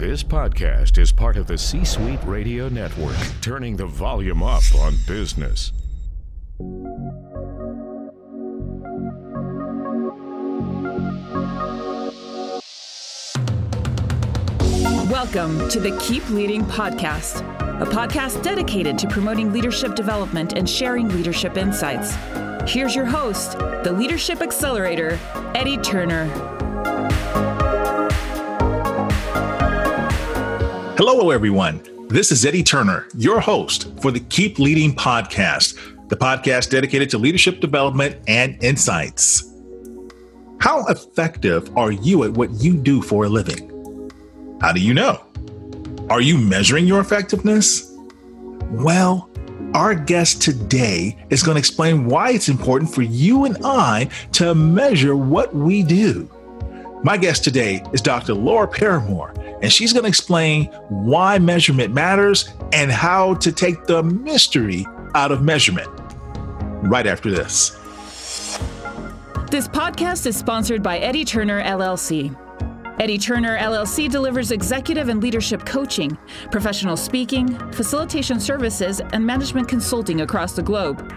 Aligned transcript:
This 0.00 0.22
podcast 0.22 0.96
is 0.96 1.12
part 1.12 1.36
of 1.36 1.46
the 1.46 1.58
C 1.58 1.84
Suite 1.84 2.24
Radio 2.24 2.70
Network, 2.70 3.18
turning 3.42 3.76
the 3.76 3.84
volume 3.84 4.42
up 4.42 4.62
on 4.76 4.94
business. 5.06 5.72
Welcome 15.10 15.68
to 15.68 15.78
the 15.78 15.94
Keep 16.00 16.30
Leading 16.30 16.62
Podcast, 16.62 17.42
a 17.82 17.84
podcast 17.84 18.42
dedicated 18.42 18.96
to 19.00 19.06
promoting 19.06 19.52
leadership 19.52 19.94
development 19.94 20.54
and 20.54 20.66
sharing 20.66 21.10
leadership 21.10 21.58
insights. 21.58 22.14
Here's 22.66 22.96
your 22.96 23.04
host, 23.04 23.58
the 23.58 23.92
Leadership 23.92 24.40
Accelerator, 24.40 25.18
Eddie 25.54 25.76
Turner. 25.76 26.59
Hello, 31.02 31.30
everyone. 31.30 31.80
This 32.08 32.30
is 32.30 32.44
Eddie 32.44 32.62
Turner, 32.62 33.08
your 33.16 33.40
host 33.40 33.90
for 34.02 34.10
the 34.10 34.20
Keep 34.20 34.58
Leading 34.58 34.94
podcast, 34.94 35.78
the 36.10 36.14
podcast 36.14 36.68
dedicated 36.68 37.08
to 37.08 37.16
leadership 37.16 37.58
development 37.60 38.18
and 38.28 38.62
insights. 38.62 39.50
How 40.60 40.84
effective 40.88 41.74
are 41.74 41.90
you 41.90 42.24
at 42.24 42.32
what 42.32 42.50
you 42.50 42.76
do 42.76 43.00
for 43.00 43.24
a 43.24 43.30
living? 43.30 44.10
How 44.60 44.72
do 44.72 44.80
you 44.82 44.92
know? 44.92 45.24
Are 46.10 46.20
you 46.20 46.36
measuring 46.36 46.86
your 46.86 47.00
effectiveness? 47.00 47.96
Well, 48.70 49.30
our 49.72 49.94
guest 49.94 50.42
today 50.42 51.16
is 51.30 51.42
going 51.42 51.54
to 51.54 51.60
explain 51.60 52.08
why 52.08 52.32
it's 52.32 52.50
important 52.50 52.94
for 52.94 53.00
you 53.00 53.46
and 53.46 53.56
I 53.64 54.10
to 54.32 54.54
measure 54.54 55.16
what 55.16 55.54
we 55.54 55.82
do. 55.82 56.30
My 57.02 57.16
guest 57.16 57.44
today 57.44 57.82
is 57.94 58.02
Dr. 58.02 58.34
Laura 58.34 58.68
Paramore, 58.68 59.32
and 59.62 59.72
she's 59.72 59.94
going 59.94 60.02
to 60.02 60.08
explain 60.08 60.66
why 60.90 61.38
measurement 61.38 61.94
matters 61.94 62.50
and 62.74 62.90
how 62.92 63.34
to 63.36 63.50
take 63.50 63.86
the 63.86 64.02
mystery 64.02 64.86
out 65.14 65.32
of 65.32 65.42
measurement. 65.42 65.88
Right 66.82 67.06
after 67.06 67.30
this. 67.30 67.70
This 69.50 69.66
podcast 69.66 70.26
is 70.26 70.36
sponsored 70.36 70.82
by 70.82 70.98
Eddie 70.98 71.24
Turner 71.24 71.62
LLC. 71.62 72.36
Eddie 73.00 73.16
Turner 73.16 73.56
LLC 73.56 74.10
delivers 74.10 74.50
executive 74.50 75.08
and 75.08 75.22
leadership 75.22 75.64
coaching, 75.64 76.18
professional 76.50 76.98
speaking, 76.98 77.48
facilitation 77.72 78.38
services, 78.38 79.00
and 79.14 79.24
management 79.24 79.68
consulting 79.68 80.20
across 80.20 80.52
the 80.52 80.62
globe. 80.62 81.10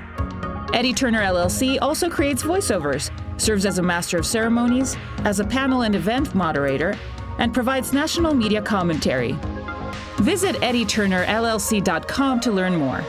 Eddie 0.73 0.93
Turner 0.93 1.21
LLC 1.21 1.77
also 1.81 2.09
creates 2.09 2.41
voiceovers, 2.41 3.11
serves 3.43 3.65
as 3.65 3.77
a 3.77 3.83
master 3.83 4.17
of 4.17 4.25
ceremonies, 4.25 4.95
as 5.25 5.39
a 5.39 5.43
panel 5.43 5.81
and 5.81 5.95
event 5.95 6.33
moderator, 6.33 6.97
and 7.39 7.53
provides 7.53 7.91
national 7.91 8.33
media 8.33 8.61
commentary. 8.61 9.37
Visit 10.17 10.55
eddieturnerllc.com 10.57 12.39
to 12.39 12.51
learn 12.51 12.75
more. 12.75 13.03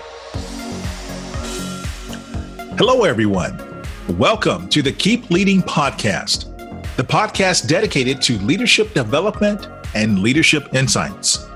Hello, 2.77 3.05
everyone. 3.05 3.85
Welcome 4.19 4.69
to 4.71 4.83
the 4.83 4.93
Keep 4.93 5.31
Leading 5.31 5.63
podcast, 5.63 6.51
the 6.97 7.05
podcast 7.05 7.69
dedicated 7.69 8.21
to 8.23 8.39
leadership 8.39 8.93
development 8.93 9.69
and 9.95 10.19
leadership 10.19 10.75
insights. 10.75 11.47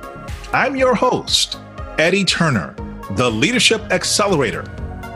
I'm 0.53 0.77
your 0.77 0.95
host, 0.95 1.59
Eddie 1.99 2.25
Turner, 2.25 2.77
the 3.17 3.29
Leadership 3.29 3.83
Accelerator 3.91 4.65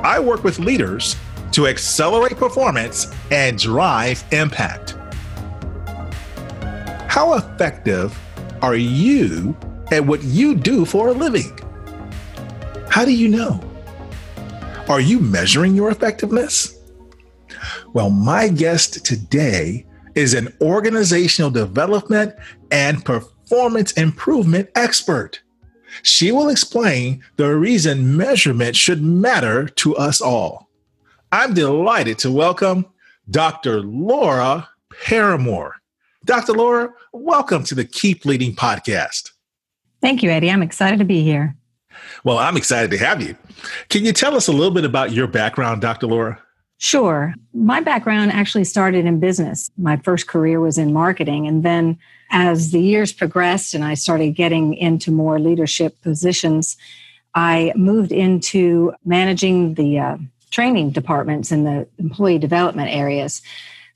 I 0.03 0.19
work 0.19 0.43
with 0.43 0.59
leaders 0.59 1.15
to 1.53 1.67
accelerate 1.67 2.37
performance 2.37 3.15
and 3.31 3.59
drive 3.59 4.25
impact. 4.33 4.97
How 7.09 7.35
effective 7.35 8.19
are 8.63 8.77
you 8.77 9.57
at 9.91 10.05
what 10.05 10.23
you 10.23 10.55
do 10.55 10.85
for 10.85 11.09
a 11.09 11.13
living? 11.13 11.59
How 12.89 13.05
do 13.05 13.13
you 13.13 13.29
know? 13.29 13.61
Are 14.89 15.01
you 15.01 15.21
measuring 15.21 15.75
your 15.75 15.91
effectiveness? 15.91 16.79
Well, 17.93 18.11
my 18.11 18.49
guest 18.49 19.05
today 19.05 19.87
is 20.15 20.35
an 20.35 20.53
organizational 20.61 21.51
development 21.51 22.35
and 22.71 23.05
performance 23.05 23.93
improvement 23.93 24.71
expert. 24.75 25.43
She 26.03 26.33
will 26.33 26.49
explain 26.49 27.23
the 27.37 27.55
reason 27.55 28.17
measurement 28.17 28.77
should 28.77 29.03
matter 29.03 29.69
to 29.69 29.95
us 29.97 30.21
all. 30.21 30.71
I'm 31.35 31.55
delighted 31.55 32.19
to 32.19 32.31
welcome 32.31 32.85
Dr. 33.31 33.81
Laura 33.81 34.69
Paramore. 35.03 35.77
Dr. 36.27 36.53
Laura, 36.53 36.93
welcome 37.15 37.65
to 37.65 37.75
the 37.75 37.87
Keep 37.87 38.27
Leading 38.27 38.55
podcast. 38.55 39.31
Thank 40.03 40.23
you, 40.23 40.29
Eddie. 40.29 40.51
I'm 40.51 40.61
excited 40.63 40.99
to 40.99 41.07
be 41.07 41.23
here. 41.23 41.57
Well, 42.23 42.37
I'm 42.37 42.59
excited 42.59 42.91
to 42.91 42.99
have 42.99 43.23
you. 43.23 43.35
Can 43.89 44.05
you 44.05 44.13
tell 44.13 44.35
us 44.37 44.47
a 44.47 44.53
little 44.53 44.75
bit 44.75 44.85
about 44.85 45.13
your 45.13 45.27
background, 45.27 45.81
Dr. 45.81 46.07
Laura? 46.07 46.39
Sure. 46.77 47.33
My 47.55 47.81
background 47.81 48.31
actually 48.33 48.65
started 48.65 49.07
in 49.07 49.19
business. 49.19 49.71
My 49.79 49.97
first 49.97 50.27
career 50.27 50.61
was 50.61 50.77
in 50.77 50.93
marketing. 50.93 51.47
And 51.47 51.63
then 51.63 51.99
as 52.31 52.73
the 52.73 52.81
years 52.81 53.11
progressed 53.11 53.73
and 53.73 53.85
I 53.85 53.95
started 53.95 54.35
getting 54.35 54.75
into 54.75 55.11
more 55.11 55.39
leadership 55.39 55.99
positions, 56.03 56.77
I 57.35 57.73
moved 57.75 58.13
into 58.13 58.93
managing 59.07 59.75
the 59.75 59.99
uh, 59.99 60.17
training 60.53 60.91
departments 60.91 61.51
in 61.51 61.65
the 61.65 61.89
employee 61.99 62.39
development 62.39 62.91
areas. 62.91 63.43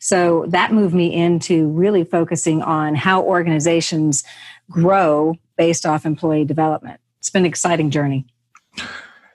So 0.00 0.46
that 0.48 0.72
moved 0.72 0.94
me 0.94 1.14
into 1.14 1.68
really 1.68 2.02
focusing 2.02 2.62
on 2.62 2.96
how 2.96 3.22
organizations 3.22 4.24
grow 4.68 5.36
based 5.56 5.86
off 5.86 6.04
employee 6.04 6.44
development. 6.44 7.00
It's 7.18 7.30
been 7.30 7.42
an 7.42 7.46
exciting 7.46 7.90
journey. 7.90 8.26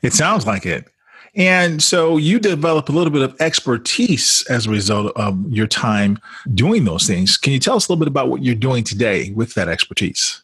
It 0.02 0.14
sounds 0.14 0.46
like 0.46 0.66
it. 0.66 0.86
And 1.34 1.82
so 1.82 2.18
you 2.18 2.40
develop 2.40 2.90
a 2.90 2.92
little 2.92 3.12
bit 3.12 3.22
of 3.22 3.40
expertise 3.40 4.46
as 4.50 4.66
a 4.66 4.70
result 4.70 5.14
of 5.16 5.50
your 5.50 5.68
time 5.68 6.20
doing 6.54 6.84
those 6.84 7.08
things. 7.08 7.38
Can 7.38 7.54
you 7.54 7.60
tell 7.60 7.76
us 7.76 7.88
a 7.88 7.92
little 7.92 8.04
bit 8.04 8.10
about 8.10 8.28
what 8.30 8.44
you're 8.44 8.54
doing 8.54 8.84
today 8.84 9.32
with 9.32 9.54
that 9.54 9.70
expertise? 9.70 10.44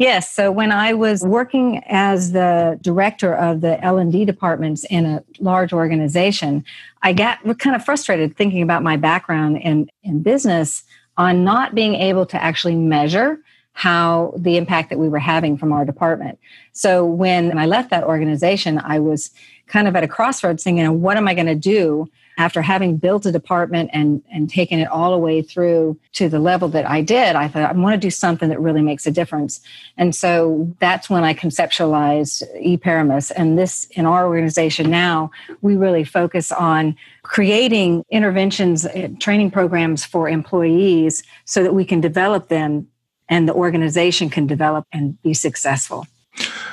Yes. 0.00 0.30
So 0.30 0.50
when 0.50 0.72
I 0.72 0.94
was 0.94 1.22
working 1.22 1.82
as 1.86 2.32
the 2.32 2.78
director 2.80 3.34
of 3.34 3.60
the 3.60 3.78
L&D 3.84 4.24
departments 4.24 4.84
in 4.84 5.04
a 5.04 5.22
large 5.40 5.74
organization, 5.74 6.64
I 7.02 7.12
got 7.12 7.40
kind 7.58 7.76
of 7.76 7.84
frustrated 7.84 8.34
thinking 8.34 8.62
about 8.62 8.82
my 8.82 8.96
background 8.96 9.58
in, 9.58 9.90
in 10.02 10.22
business 10.22 10.84
on 11.18 11.44
not 11.44 11.74
being 11.74 11.96
able 11.96 12.24
to 12.24 12.42
actually 12.42 12.76
measure 12.76 13.40
how 13.72 14.34
the 14.36 14.56
impact 14.56 14.90
that 14.90 14.98
we 14.98 15.08
were 15.08 15.18
having 15.18 15.56
from 15.56 15.72
our 15.72 15.84
department. 15.84 16.38
So 16.72 17.04
when 17.04 17.56
I 17.58 17.66
left 17.66 17.90
that 17.90 18.04
organization, 18.04 18.80
I 18.84 18.98
was 18.98 19.30
kind 19.66 19.88
of 19.88 19.96
at 19.96 20.04
a 20.04 20.08
crossroads 20.08 20.64
thinking, 20.64 21.00
what 21.00 21.16
am 21.16 21.28
I 21.28 21.34
going 21.34 21.46
to 21.46 21.54
do 21.54 22.10
after 22.38 22.62
having 22.62 22.96
built 22.96 23.26
a 23.26 23.32
department 23.32 23.90
and, 23.92 24.22
and 24.32 24.50
taken 24.50 24.80
it 24.80 24.88
all 24.88 25.12
the 25.12 25.18
way 25.18 25.42
through 25.42 25.98
to 26.14 26.28
the 26.28 26.40
level 26.40 26.68
that 26.68 26.88
I 26.88 27.02
did? 27.02 27.36
I 27.36 27.48
thought, 27.48 27.70
I 27.70 27.72
want 27.72 27.94
to 27.94 28.06
do 28.06 28.10
something 28.10 28.48
that 28.48 28.60
really 28.60 28.82
makes 28.82 29.06
a 29.06 29.10
difference. 29.10 29.60
And 29.96 30.14
so 30.14 30.74
that's 30.80 31.08
when 31.08 31.22
I 31.22 31.34
conceptualized 31.34 32.42
eParamus. 32.60 33.30
And 33.36 33.56
this, 33.56 33.84
in 33.92 34.06
our 34.06 34.26
organization 34.26 34.90
now, 34.90 35.30
we 35.60 35.76
really 35.76 36.04
focus 36.04 36.50
on 36.50 36.96
creating 37.22 38.04
interventions, 38.10 38.86
training 39.20 39.52
programs 39.52 40.04
for 40.04 40.28
employees 40.28 41.22
so 41.44 41.62
that 41.62 41.74
we 41.74 41.84
can 41.84 42.00
develop 42.00 42.48
them 42.48 42.88
and 43.30 43.48
the 43.48 43.54
organization 43.54 44.28
can 44.28 44.46
develop 44.46 44.84
and 44.92 45.20
be 45.22 45.32
successful. 45.32 46.06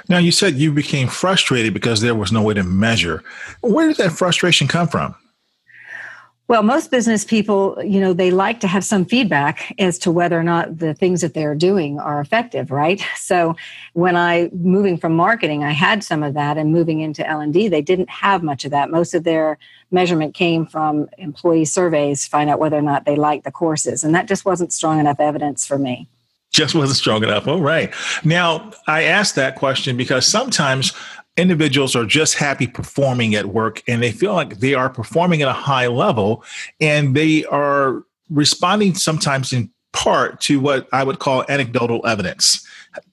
Now, 0.10 0.18
you 0.18 0.32
said 0.32 0.56
you 0.56 0.72
became 0.72 1.08
frustrated 1.08 1.74
because 1.74 2.02
there 2.02 2.16
was 2.16 2.32
no 2.32 2.42
way 2.42 2.56
to 2.56 2.64
measure. 2.64 3.24
Where 3.62 3.88
did 3.88 3.98
that 3.98 4.12
frustration 4.12 4.68
come 4.68 4.88
from? 4.88 5.16
Well, 6.50 6.64
most 6.64 6.92
business 6.92 7.26
people, 7.26 7.78
you 7.84 8.00
know, 8.00 8.14
they 8.14 8.32
like 8.32 8.62
to 8.62 8.70
have 8.70 8.86
some 8.86 9.04
feedback 9.04 9.76
as 9.80 10.00
to 10.00 10.12
whether 10.12 10.40
or 10.40 10.44
not 10.44 10.78
the 10.78 10.94
things 10.94 11.20
that 11.20 11.34
they're 11.34 11.56
doing 11.56 12.00
are 12.00 12.22
effective, 12.22 12.72
right? 12.72 13.04
So, 13.18 13.58
when 13.94 14.16
I 14.16 14.50
moving 14.54 14.98
from 14.98 15.14
marketing, 15.14 15.66
I 15.66 15.72
had 15.72 16.06
some 16.06 16.24
of 16.24 16.36
that 16.36 16.58
and 16.58 16.72
moving 16.72 17.02
into 17.02 17.28
L&D, 17.28 17.68
they 17.68 17.82
didn't 17.82 18.10
have 18.10 18.44
much 18.44 18.64
of 18.64 18.72
that. 18.72 18.90
Most 18.90 19.14
of 19.14 19.26
their 19.26 19.58
measurement 19.92 20.34
came 20.34 20.66
from 20.66 21.10
employee 21.18 21.66
surveys, 21.66 22.26
find 22.26 22.50
out 22.50 22.60
whether 22.60 22.78
or 22.78 22.82
not 22.82 23.04
they 23.04 23.18
liked 23.18 23.44
the 23.44 23.52
courses, 23.52 24.06
and 24.06 24.16
that 24.16 24.30
just 24.30 24.46
wasn't 24.46 24.72
strong 24.72 25.02
enough 25.02 25.20
evidence 25.20 25.68
for 25.68 25.78
me 25.78 26.08
just 26.58 26.76
wasn't 26.76 26.98
strong 26.98 27.24
enough. 27.24 27.48
All 27.48 27.62
right. 27.62 27.94
Now, 28.26 28.72
I 28.88 29.04
asked 29.04 29.36
that 29.36 29.56
question 29.56 29.96
because 29.96 30.26
sometimes 30.26 30.92
individuals 31.38 31.96
are 31.96 32.06
just 32.06 32.34
happy 32.34 32.66
performing 32.66 33.36
at 33.36 33.46
work 33.46 33.84
and 33.88 34.02
they 34.02 34.12
feel 34.12 34.34
like 34.34 34.58
they 34.58 34.74
are 34.74 34.90
performing 34.90 35.44
at 35.44 35.48
a 35.48 35.54
high 35.54 35.88
level 35.88 36.44
and 36.82 37.16
they 37.16 37.46
are 37.46 38.04
responding 38.30 38.96
sometimes 38.96 39.54
in 39.54 39.70
part 39.94 40.42
to 40.42 40.60
what 40.60 40.88
I 40.92 41.04
would 41.04 41.20
call 41.20 41.46
anecdotal 41.48 42.06
evidence, 42.06 42.68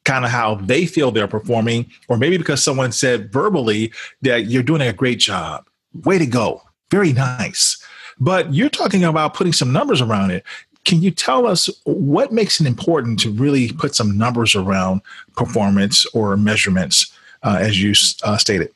kind 0.05 0.25
of 0.25 0.31
how 0.31 0.56
they 0.56 0.87
feel 0.87 1.11
they're 1.11 1.29
performing, 1.29 1.90
or 2.08 2.17
maybe 2.17 2.38
because 2.38 2.64
someone 2.64 2.93
said 2.93 3.31
verbally 3.31 3.93
that 4.23 4.47
you're 4.47 4.62
doing 4.62 4.82
a 4.82 4.93
great 4.93 5.19
job. 5.19 5.69
Way 6.05 6.19
to 6.19 6.26
go. 6.26 6.62
Very 6.90 7.12
nice. 7.12 7.82
But 8.19 8.55
you're 8.55 8.70
talking 8.70 9.05
about 9.05 9.35
putting 9.35 9.52
some 9.52 9.73
numbers 9.73 10.00
around 10.00 10.31
it 10.31 10.44
Can 10.85 11.01
you 11.01 11.11
tell 11.11 11.47
us 11.47 11.71
what 11.85 12.33
makes 12.33 12.61
it 12.61 12.67
important 12.67 13.19
to 13.21 13.31
really 13.31 13.73
put 13.73 13.95
some 13.95 14.17
numbers 14.19 14.55
around 14.55 15.01
performance 15.37 16.05
or 16.07 16.37
measurements, 16.37 17.13
uh, 17.43 17.59
as 17.61 17.83
you 17.83 17.95
uh, 18.23 18.37
stated? 18.37 18.71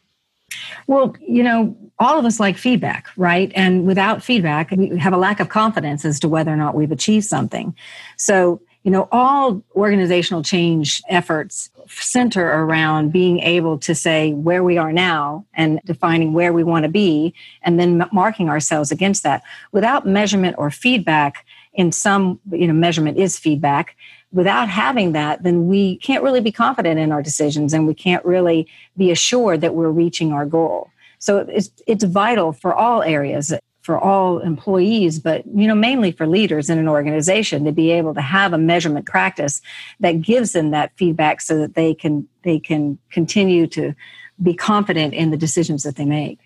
Well, 0.86 1.14
you 1.20 1.42
know, 1.42 1.76
all 1.98 2.18
of 2.18 2.24
us 2.24 2.40
like 2.40 2.56
feedback, 2.56 3.08
right? 3.16 3.52
And 3.54 3.86
without 3.86 4.22
feedback, 4.22 4.70
we 4.70 4.96
have 4.98 5.12
a 5.12 5.18
lack 5.18 5.40
of 5.40 5.48
confidence 5.48 6.04
as 6.04 6.18
to 6.20 6.28
whether 6.28 6.52
or 6.52 6.56
not 6.56 6.74
we've 6.74 6.92
achieved 6.92 7.26
something. 7.26 7.74
So, 8.16 8.60
you 8.82 8.90
know, 8.90 9.08
all 9.10 9.62
organizational 9.74 10.42
change 10.42 11.02
efforts 11.08 11.70
center 11.88 12.46
around 12.46 13.12
being 13.12 13.40
able 13.40 13.78
to 13.78 13.94
say 13.94 14.32
where 14.32 14.62
we 14.62 14.78
are 14.78 14.92
now 14.92 15.44
and 15.54 15.80
defining 15.84 16.32
where 16.32 16.52
we 16.52 16.62
want 16.62 16.84
to 16.84 16.88
be 16.88 17.34
and 17.62 17.80
then 17.80 18.06
marking 18.12 18.48
ourselves 18.48 18.90
against 18.90 19.22
that. 19.22 19.42
Without 19.72 20.06
measurement 20.06 20.54
or 20.58 20.70
feedback, 20.70 21.44
in 21.78 21.92
some, 21.92 22.40
you 22.50 22.66
know, 22.66 22.74
measurement 22.74 23.18
is 23.18 23.38
feedback. 23.38 23.96
Without 24.32 24.68
having 24.68 25.12
that, 25.12 25.44
then 25.44 25.68
we 25.68 25.96
can't 25.98 26.24
really 26.24 26.40
be 26.40 26.52
confident 26.52 26.98
in 26.98 27.12
our 27.12 27.22
decisions 27.22 27.72
and 27.72 27.86
we 27.86 27.94
can't 27.94 28.24
really 28.24 28.66
be 28.96 29.10
assured 29.10 29.60
that 29.60 29.74
we're 29.74 29.88
reaching 29.88 30.32
our 30.32 30.44
goal. 30.44 30.90
So 31.20 31.38
it's 31.38 31.70
it's 31.86 32.04
vital 32.04 32.52
for 32.52 32.74
all 32.74 33.02
areas 33.02 33.52
for 33.88 33.98
all 33.98 34.38
employees 34.40 35.18
but 35.18 35.42
you 35.46 35.66
know 35.66 35.74
mainly 35.74 36.12
for 36.12 36.26
leaders 36.26 36.68
in 36.68 36.76
an 36.76 36.86
organization 36.86 37.64
to 37.64 37.72
be 37.72 37.90
able 37.90 38.12
to 38.12 38.20
have 38.20 38.52
a 38.52 38.58
measurement 38.58 39.06
practice 39.06 39.62
that 39.98 40.20
gives 40.20 40.52
them 40.52 40.72
that 40.72 40.92
feedback 40.98 41.40
so 41.40 41.56
that 41.56 41.74
they 41.74 41.94
can 41.94 42.28
they 42.42 42.60
can 42.60 42.98
continue 43.10 43.66
to 43.66 43.94
be 44.42 44.52
confident 44.52 45.14
in 45.14 45.30
the 45.30 45.38
decisions 45.38 45.84
that 45.84 45.96
they 45.96 46.04
make. 46.04 46.38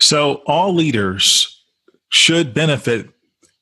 So 0.00 0.42
all 0.48 0.74
leaders 0.74 1.62
should 2.08 2.52
benefit 2.52 3.08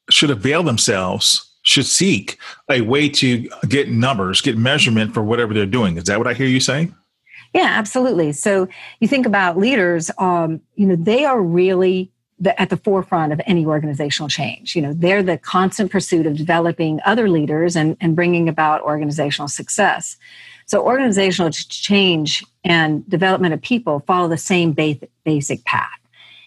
should 0.08 0.31
avail 0.31 0.62
themselves 0.62 1.55
should 1.64 1.84
seek 1.84 2.38
a 2.70 2.81
way 2.81 3.11
to 3.11 3.46
get 3.69 3.90
numbers 3.90 4.40
get 4.40 4.56
measurement 4.56 5.12
for 5.12 5.22
whatever 5.22 5.52
they're 5.52 5.66
doing. 5.66 5.99
Is 5.99 6.05
that 6.05 6.16
what 6.16 6.26
i 6.26 6.32
hear 6.32 6.46
you 6.46 6.61
saying? 6.61 6.94
Yeah, 7.55 7.69
absolutely. 7.69 8.32
So 8.32 8.66
you 8.99 9.06
think 9.06 9.26
about 9.26 9.56
leaders, 9.56 10.11
um, 10.19 10.61
you 10.75 10.87
know, 10.87 10.96
they 10.96 11.25
are 11.25 11.40
really 11.40 12.11
the, 12.39 12.61
at 12.61 12.71
the 12.71 12.77
forefront 12.77 13.33
of 13.33 13.41
any 13.47 13.65
organizational 13.65 14.29
change. 14.29 14.75
You 14.75 14.83
know, 14.83 14.93
they're 14.93 15.23
the 15.23 15.39
constant 15.39 15.91
pursuit 15.91 16.27
of 16.27 16.37
developing 16.37 17.01
other 17.05 17.29
leaders 17.29 17.77
and, 17.77 17.97
and 18.01 18.17
bringing 18.17 18.49
about 18.49 18.83
organizational 18.83 19.49
success. 19.49 20.17
So 20.67 20.83
organizational 20.83 21.51
change 21.51 22.45
and 22.65 23.09
development 23.09 23.55
of 23.55 23.63
people 23.63 24.01
follow 24.01 24.29
the 24.29 24.39
same 24.39 24.73
basic, 24.73 25.11
basic 25.25 25.65
path. 25.65 25.89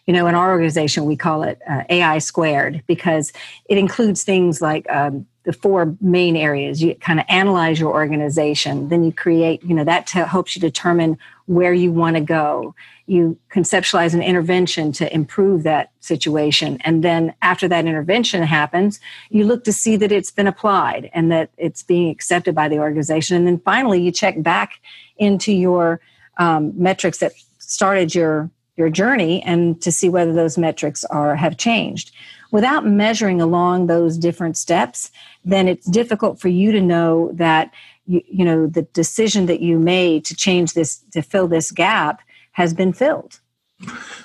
You 0.05 0.13
know, 0.13 0.27
in 0.27 0.35
our 0.35 0.51
organization, 0.51 1.05
we 1.05 1.17
call 1.17 1.43
it 1.43 1.61
uh, 1.69 1.83
AI 1.89 2.19
squared 2.19 2.81
because 2.87 3.33
it 3.69 3.77
includes 3.77 4.23
things 4.23 4.61
like 4.61 4.89
um, 4.89 5.25
the 5.47 5.53
four 5.53 5.95
main 6.01 6.35
areas. 6.35 6.83
You 6.83 6.93
kind 6.95 7.21
of 7.21 7.25
analyze 7.29 7.79
your 7.79 7.93
organization 7.93 8.89
then 8.89 9.05
you 9.05 9.13
create 9.13 9.63
you 9.63 9.73
know 9.73 9.85
that 9.85 10.09
helps 10.09 10.55
you 10.55 10.59
determine 10.59 11.17
where 11.45 11.73
you 11.73 11.89
want 11.89 12.17
to 12.17 12.21
go. 12.21 12.75
You 13.05 13.39
conceptualize 13.49 14.13
an 14.13 14.21
intervention 14.21 14.91
to 14.91 15.11
improve 15.13 15.63
that 15.63 15.91
situation 16.01 16.79
and 16.81 17.01
then 17.01 17.33
after 17.41 17.65
that 17.69 17.85
intervention 17.85 18.43
happens 18.43 18.99
you 19.29 19.45
look 19.45 19.63
to 19.63 19.71
see 19.71 19.95
that 19.95 20.11
it's 20.11 20.31
been 20.31 20.47
applied 20.47 21.09
and 21.13 21.31
that 21.31 21.49
it's 21.57 21.81
being 21.81 22.09
accepted 22.09 22.53
by 22.53 22.67
the 22.67 22.79
organization 22.79 23.37
and 23.37 23.47
then 23.47 23.59
finally 23.59 24.01
you 24.01 24.11
check 24.11 24.43
back 24.43 24.73
into 25.17 25.53
your 25.53 26.01
um, 26.39 26.73
metrics 26.75 27.19
that 27.19 27.31
started 27.59 28.13
your 28.13 28.49
your 28.75 28.89
journey 28.89 29.41
and 29.43 29.81
to 29.81 29.93
see 29.93 30.09
whether 30.09 30.33
those 30.33 30.57
metrics 30.57 31.05
are 31.05 31.37
have 31.37 31.55
changed 31.55 32.11
without 32.51 32.85
measuring 32.85 33.41
along 33.41 33.87
those 33.87 34.17
different 34.17 34.57
steps, 34.57 35.11
then 35.43 35.67
it's 35.67 35.85
difficult 35.87 36.39
for 36.39 36.47
you 36.47 36.71
to 36.71 36.81
know 36.81 37.31
that 37.33 37.71
you, 38.05 38.21
you 38.27 38.45
know 38.45 38.67
the 38.67 38.83
decision 38.83 39.45
that 39.47 39.59
you 39.59 39.79
made 39.79 40.25
to 40.25 40.35
change 40.35 40.73
this 40.73 40.97
to 41.11 41.21
fill 41.21 41.47
this 41.47 41.71
gap 41.71 42.21
has 42.51 42.73
been 42.73 42.93
filled. 42.93 43.39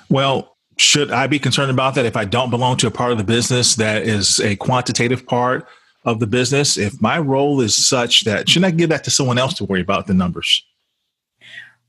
Well, 0.09 0.57
should 0.77 1.11
I 1.11 1.27
be 1.27 1.39
concerned 1.39 1.69
about 1.69 1.95
that 1.95 2.05
if 2.05 2.17
I 2.17 2.25
don't 2.25 2.49
belong 2.49 2.77
to 2.77 2.87
a 2.87 2.91
part 2.91 3.11
of 3.11 3.17
the 3.17 3.23
business 3.23 3.75
that 3.75 4.03
is 4.03 4.39
a 4.39 4.55
quantitative 4.55 5.25
part 5.25 5.67
of 6.05 6.19
the 6.19 6.27
business? 6.27 6.77
If 6.77 7.01
my 7.01 7.19
role 7.19 7.61
is 7.61 7.75
such 7.75 8.23
that 8.23 8.49
shouldn't 8.49 8.73
I 8.73 8.75
give 8.75 8.89
that 8.89 9.03
to 9.03 9.11
someone 9.11 9.37
else 9.37 9.53
to 9.55 9.65
worry 9.65 9.81
about 9.81 10.07
the 10.07 10.13
numbers? 10.13 10.65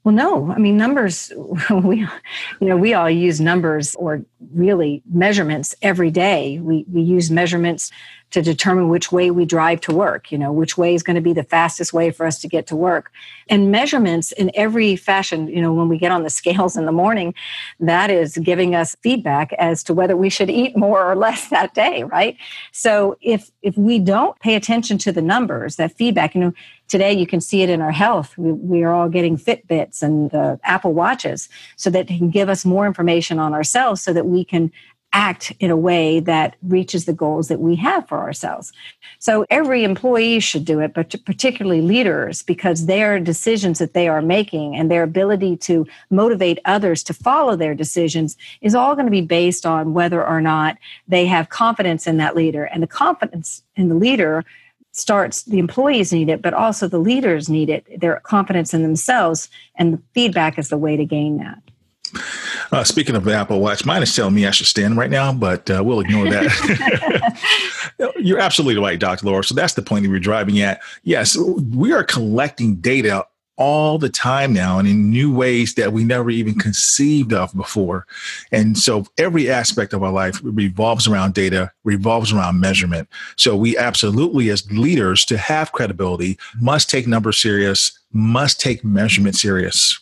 Well, 0.04 0.14
no. 0.14 0.52
I 0.52 0.58
mean, 0.58 0.76
numbers. 0.76 1.32
We, 1.70 2.00
you 2.00 2.68
know, 2.68 2.76
we 2.76 2.94
all 2.94 3.10
use 3.10 3.40
numbers 3.40 3.94
or 3.96 4.22
really 4.52 5.02
measurements 5.10 5.74
every 5.82 6.10
day. 6.10 6.58
We 6.60 6.84
we 6.92 7.00
use 7.00 7.30
measurements 7.30 7.90
to 8.30 8.42
determine 8.42 8.88
which 8.88 9.12
way 9.12 9.30
we 9.30 9.44
drive 9.44 9.80
to 9.82 9.94
work. 9.94 10.30
You 10.30 10.38
know, 10.38 10.52
which 10.52 10.76
way 10.76 10.94
is 10.94 11.02
going 11.02 11.16
to 11.16 11.22
be 11.22 11.32
the 11.32 11.42
fastest 11.42 11.92
way 11.92 12.10
for 12.10 12.26
us 12.26 12.40
to 12.40 12.48
get 12.48 12.66
to 12.68 12.76
work, 12.76 13.10
and 13.48 13.70
measurements 13.70 14.32
in 14.32 14.50
every 14.54 14.94
fashion. 14.96 15.48
You 15.48 15.62
know, 15.62 15.72
when 15.72 15.88
we 15.88 15.98
get 15.98 16.12
on 16.12 16.22
the 16.22 16.30
scales 16.40 16.76
in 16.76 16.84
the 16.84 16.92
morning, 16.92 17.34
that 17.80 18.10
is 18.10 18.36
giving 18.36 18.74
us 18.74 18.96
feedback 19.02 19.52
as 19.54 19.82
to 19.84 19.94
whether 19.94 20.16
we 20.16 20.28
should 20.28 20.50
eat 20.50 20.76
more 20.76 21.02
or 21.04 21.16
less 21.16 21.48
that 21.56 21.74
day. 21.74 22.04
Right. 22.04 22.36
So 22.72 23.16
if 23.22 23.50
if 23.62 23.76
we 23.76 23.98
don't 23.98 24.38
pay 24.40 24.54
attention 24.54 24.98
to 24.98 25.12
the 25.12 25.22
numbers, 25.22 25.76
that 25.76 25.92
feedback, 25.96 26.34
you 26.34 26.40
know, 26.42 26.52
today 26.88 27.12
you 27.12 27.26
can 27.26 27.40
see 27.40 27.62
it 27.62 27.68
in 27.68 27.80
our 27.80 27.92
health 27.92 28.36
we, 28.36 28.52
we 28.52 28.82
are 28.82 28.92
all 28.92 29.08
getting 29.08 29.36
fitbits 29.36 30.02
and 30.02 30.34
uh, 30.34 30.56
apple 30.64 30.92
watches 30.92 31.48
so 31.76 31.90
that 31.90 32.08
they 32.08 32.18
can 32.18 32.30
give 32.30 32.48
us 32.48 32.64
more 32.64 32.86
information 32.86 33.38
on 33.38 33.54
ourselves 33.54 34.02
so 34.02 34.12
that 34.12 34.26
we 34.26 34.44
can 34.44 34.70
act 35.14 35.52
in 35.60 35.70
a 35.70 35.76
way 35.76 36.18
that 36.20 36.56
reaches 36.62 37.04
the 37.04 37.12
goals 37.12 37.46
that 37.46 37.60
we 37.60 37.76
have 37.76 38.06
for 38.08 38.18
ourselves. 38.18 38.72
So 39.20 39.46
every 39.48 39.84
employee 39.84 40.40
should 40.40 40.64
do 40.64 40.80
it, 40.80 40.92
but 40.92 41.14
particularly 41.24 41.80
leaders, 41.80 42.42
because 42.42 42.86
their 42.86 43.20
decisions 43.20 43.78
that 43.78 43.94
they 43.94 44.08
are 44.08 44.20
making 44.20 44.74
and 44.74 44.90
their 44.90 45.04
ability 45.04 45.56
to 45.58 45.86
motivate 46.10 46.58
others 46.64 47.04
to 47.04 47.14
follow 47.14 47.54
their 47.54 47.76
decisions 47.76 48.36
is 48.60 48.74
all 48.74 48.96
going 48.96 49.06
to 49.06 49.10
be 49.10 49.20
based 49.20 49.64
on 49.64 49.94
whether 49.94 50.22
or 50.26 50.40
not 50.40 50.76
they 51.06 51.26
have 51.26 51.48
confidence 51.48 52.08
in 52.08 52.16
that 52.16 52.34
leader. 52.34 52.64
And 52.64 52.82
the 52.82 52.88
confidence 52.88 53.62
in 53.76 53.88
the 53.88 53.94
leader 53.94 54.44
starts 54.96 55.42
the 55.44 55.58
employees 55.58 56.12
need 56.12 56.28
it 56.28 56.40
but 56.40 56.54
also 56.54 56.86
the 56.86 56.98
leaders 56.98 57.48
need 57.48 57.68
it 57.68 57.84
their 58.00 58.20
confidence 58.20 58.72
in 58.72 58.82
themselves 58.82 59.48
and 59.76 59.94
the 59.94 60.02
feedback 60.14 60.58
is 60.58 60.68
the 60.68 60.78
way 60.78 60.96
to 60.96 61.04
gain 61.04 61.38
that. 61.38 61.58
Uh, 62.70 62.84
speaking 62.84 63.16
of 63.16 63.24
the 63.24 63.34
apple 63.34 63.60
watch 63.60 63.84
mine 63.84 64.02
is 64.02 64.14
telling 64.14 64.34
me 64.34 64.46
i 64.46 64.50
should 64.50 64.66
stand 64.66 64.96
right 64.96 65.10
now 65.10 65.32
but 65.32 65.68
uh, 65.70 65.82
we'll 65.84 66.00
ignore 66.00 66.30
that. 66.30 67.40
You're 68.16 68.38
absolutely 68.40 68.80
right 68.80 68.98
dr 68.98 69.24
laura 69.26 69.42
so 69.42 69.54
that's 69.54 69.74
the 69.74 69.82
point 69.82 70.04
that 70.04 70.10
we're 70.10 70.20
driving 70.20 70.60
at. 70.60 70.80
Yes 71.02 71.36
we 71.36 71.92
are 71.92 72.04
collecting 72.04 72.76
data 72.76 73.26
all 73.56 73.98
the 73.98 74.08
time 74.08 74.52
now 74.52 74.78
and 74.78 74.88
in 74.88 75.10
new 75.10 75.32
ways 75.32 75.74
that 75.74 75.92
we 75.92 76.04
never 76.04 76.30
even 76.30 76.54
conceived 76.54 77.32
of 77.32 77.54
before. 77.54 78.06
And 78.50 78.76
so 78.76 79.06
every 79.16 79.48
aspect 79.48 79.92
of 79.92 80.02
our 80.02 80.10
life 80.10 80.40
revolves 80.42 81.06
around 81.06 81.34
data, 81.34 81.70
revolves 81.84 82.32
around 82.32 82.60
measurement. 82.60 83.08
So 83.36 83.56
we 83.56 83.76
absolutely, 83.76 84.50
as 84.50 84.70
leaders, 84.72 85.24
to 85.26 85.38
have 85.38 85.72
credibility, 85.72 86.38
must 86.60 86.90
take 86.90 87.06
numbers 87.06 87.38
serious, 87.38 87.96
must 88.12 88.60
take 88.60 88.84
measurement 88.84 89.36
serious. 89.36 90.00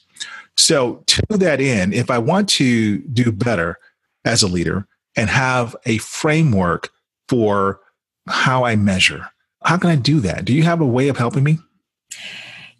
So 0.57 1.03
to 1.07 1.23
that 1.39 1.61
end, 1.61 1.95
if 1.95 2.11
I 2.11 2.19
want 2.19 2.49
to 2.51 2.99
do 2.99 3.33
better 3.33 3.79
as 4.25 4.43
a 4.43 4.49
leader 4.49 4.87
and 5.17 5.29
have 5.29 5.77
a 5.85 5.99
framework 5.99 6.91
for 7.29 7.81
how 8.29 8.65
I 8.65 8.77
measure, 8.77 9.27
how 9.65 9.77
can 9.77 9.91
I 9.91 9.97
do 9.97 10.21
that? 10.21 10.45
Do 10.45 10.55
you 10.55 10.63
have 10.63 10.81
a 10.81 10.87
way 10.87 11.09
of 11.09 11.17
helping 11.19 11.45
me? 11.45 11.59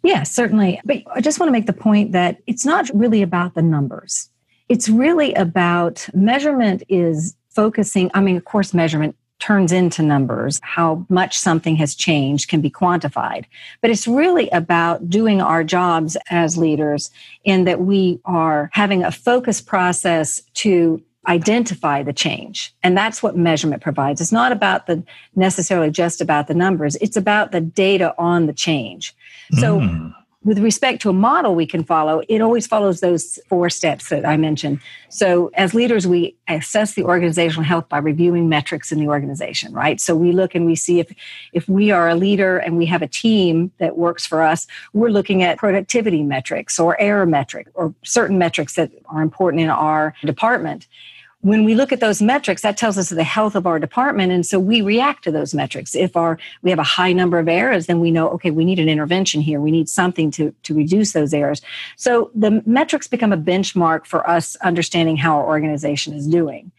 Yeah, 0.03 0.23
certainly. 0.23 0.81
But 0.83 1.03
I 1.13 1.21
just 1.21 1.39
want 1.39 1.47
to 1.47 1.53
make 1.53 1.65
the 1.65 1.73
point 1.73 2.11
that 2.11 2.37
it's 2.45 2.65
not 2.65 2.89
really 2.93 3.21
about 3.21 3.55
the 3.55 3.61
numbers. 3.61 4.29
It's 4.69 4.89
really 4.89 5.33
about 5.33 6.07
measurement 6.13 6.83
is 6.89 7.35
focusing. 7.49 8.11
I 8.13 8.21
mean, 8.21 8.35
of 8.35 8.45
course, 8.45 8.73
measurement 8.73 9.15
turns 9.39 9.71
into 9.71 10.01
numbers. 10.01 10.59
How 10.63 11.05
much 11.09 11.37
something 11.37 11.75
has 11.75 11.95
changed 11.95 12.49
can 12.49 12.61
be 12.61 12.69
quantified. 12.69 13.45
But 13.81 13.91
it's 13.91 14.07
really 14.07 14.49
about 14.49 15.09
doing 15.09 15.41
our 15.41 15.63
jobs 15.63 16.15
as 16.29 16.57
leaders 16.57 17.11
in 17.43 17.65
that 17.65 17.81
we 17.81 18.19
are 18.25 18.69
having 18.73 19.03
a 19.03 19.11
focus 19.11 19.59
process 19.59 20.41
to 20.55 21.01
identify 21.27 22.03
the 22.03 22.13
change. 22.13 22.73
And 22.83 22.97
that's 22.97 23.23
what 23.23 23.37
measurement 23.37 23.81
provides. 23.81 24.19
It's 24.19 24.31
not 24.31 24.51
about 24.51 24.87
the 24.87 25.03
necessarily 25.35 25.89
just 25.89 26.21
about 26.21 26.47
the 26.47 26.53
numbers. 26.53 26.95
It's 26.97 27.17
about 27.17 27.51
the 27.51 27.61
data 27.61 28.13
on 28.17 28.45
the 28.45 28.53
change. 28.53 29.15
So 29.59 29.79
mm. 29.79 30.13
With 30.43 30.59
respect 30.59 31.01
to 31.01 31.09
a 31.09 31.13
model 31.13 31.55
we 31.55 31.65
can 31.65 31.83
follow 31.83 32.21
it 32.27 32.41
always 32.41 32.67
follows 32.67 32.99
those 32.99 33.39
four 33.47 33.69
steps 33.69 34.09
that 34.09 34.25
i 34.25 34.37
mentioned. 34.37 34.79
So 35.09 35.51
as 35.55 35.73
leaders 35.73 36.07
we 36.07 36.35
assess 36.47 36.93
the 36.93 37.03
organizational 37.03 37.63
health 37.63 37.87
by 37.89 37.99
reviewing 37.99 38.49
metrics 38.49 38.91
in 38.91 38.99
the 38.99 39.07
organization 39.07 39.73
right? 39.73 39.99
So 39.99 40.15
we 40.15 40.31
look 40.31 40.55
and 40.55 40.65
we 40.65 40.75
see 40.75 40.99
if 40.99 41.13
if 41.53 41.67
we 41.67 41.91
are 41.91 42.09
a 42.09 42.15
leader 42.15 42.57
and 42.57 42.77
we 42.77 42.85
have 42.87 43.01
a 43.01 43.07
team 43.07 43.71
that 43.77 43.97
works 43.97 44.25
for 44.25 44.41
us 44.41 44.67
we're 44.93 45.09
looking 45.09 45.43
at 45.43 45.57
productivity 45.57 46.23
metrics 46.23 46.79
or 46.79 46.99
error 46.99 47.25
metric 47.25 47.67
or 47.73 47.93
certain 48.03 48.37
metrics 48.37 48.75
that 48.75 48.91
are 49.07 49.21
important 49.21 49.61
in 49.61 49.69
our 49.69 50.13
department 50.25 50.87
when 51.43 51.65
we 51.65 51.75
look 51.75 51.91
at 51.91 51.99
those 51.99 52.21
metrics 52.21 52.61
that 52.61 52.77
tells 52.77 52.97
us 52.97 53.09
the 53.09 53.23
health 53.23 53.53
of 53.53 53.67
our 53.67 53.77
department. 53.77 54.31
And 54.31 54.45
so 54.45 54.59
we 54.59 54.81
react 54.81 55.25
to 55.25 55.31
those 55.31 55.53
metrics. 55.53 55.93
If 55.93 56.15
our 56.15 56.39
we 56.61 56.69
have 56.69 56.79
a 56.79 56.83
high 56.83 57.13
number 57.13 57.37
of 57.37 57.47
errors 57.47 57.85
then 57.85 57.99
we 57.99 58.11
know 58.11 58.29
okay 58.29 58.49
we 58.49 58.65
need 58.65 58.79
an 58.79 58.89
intervention 58.89 59.41
here. 59.41 59.61
We 59.61 59.71
need 59.71 59.89
something 59.89 60.31
to 60.31 60.55
to 60.63 60.73
reduce 60.73 61.11
those 61.11 61.33
errors. 61.33 61.61
So 61.97 62.31
the 62.33 62.63
metrics 62.65 63.07
become 63.07 63.33
a 63.33 63.37
benchmark 63.37 64.05
for 64.05 64.27
us 64.27 64.55
understanding 64.57 65.17
how 65.17 65.37
our 65.37 65.45
organization 65.45 66.13
is 66.13 66.27
doing 66.27 66.71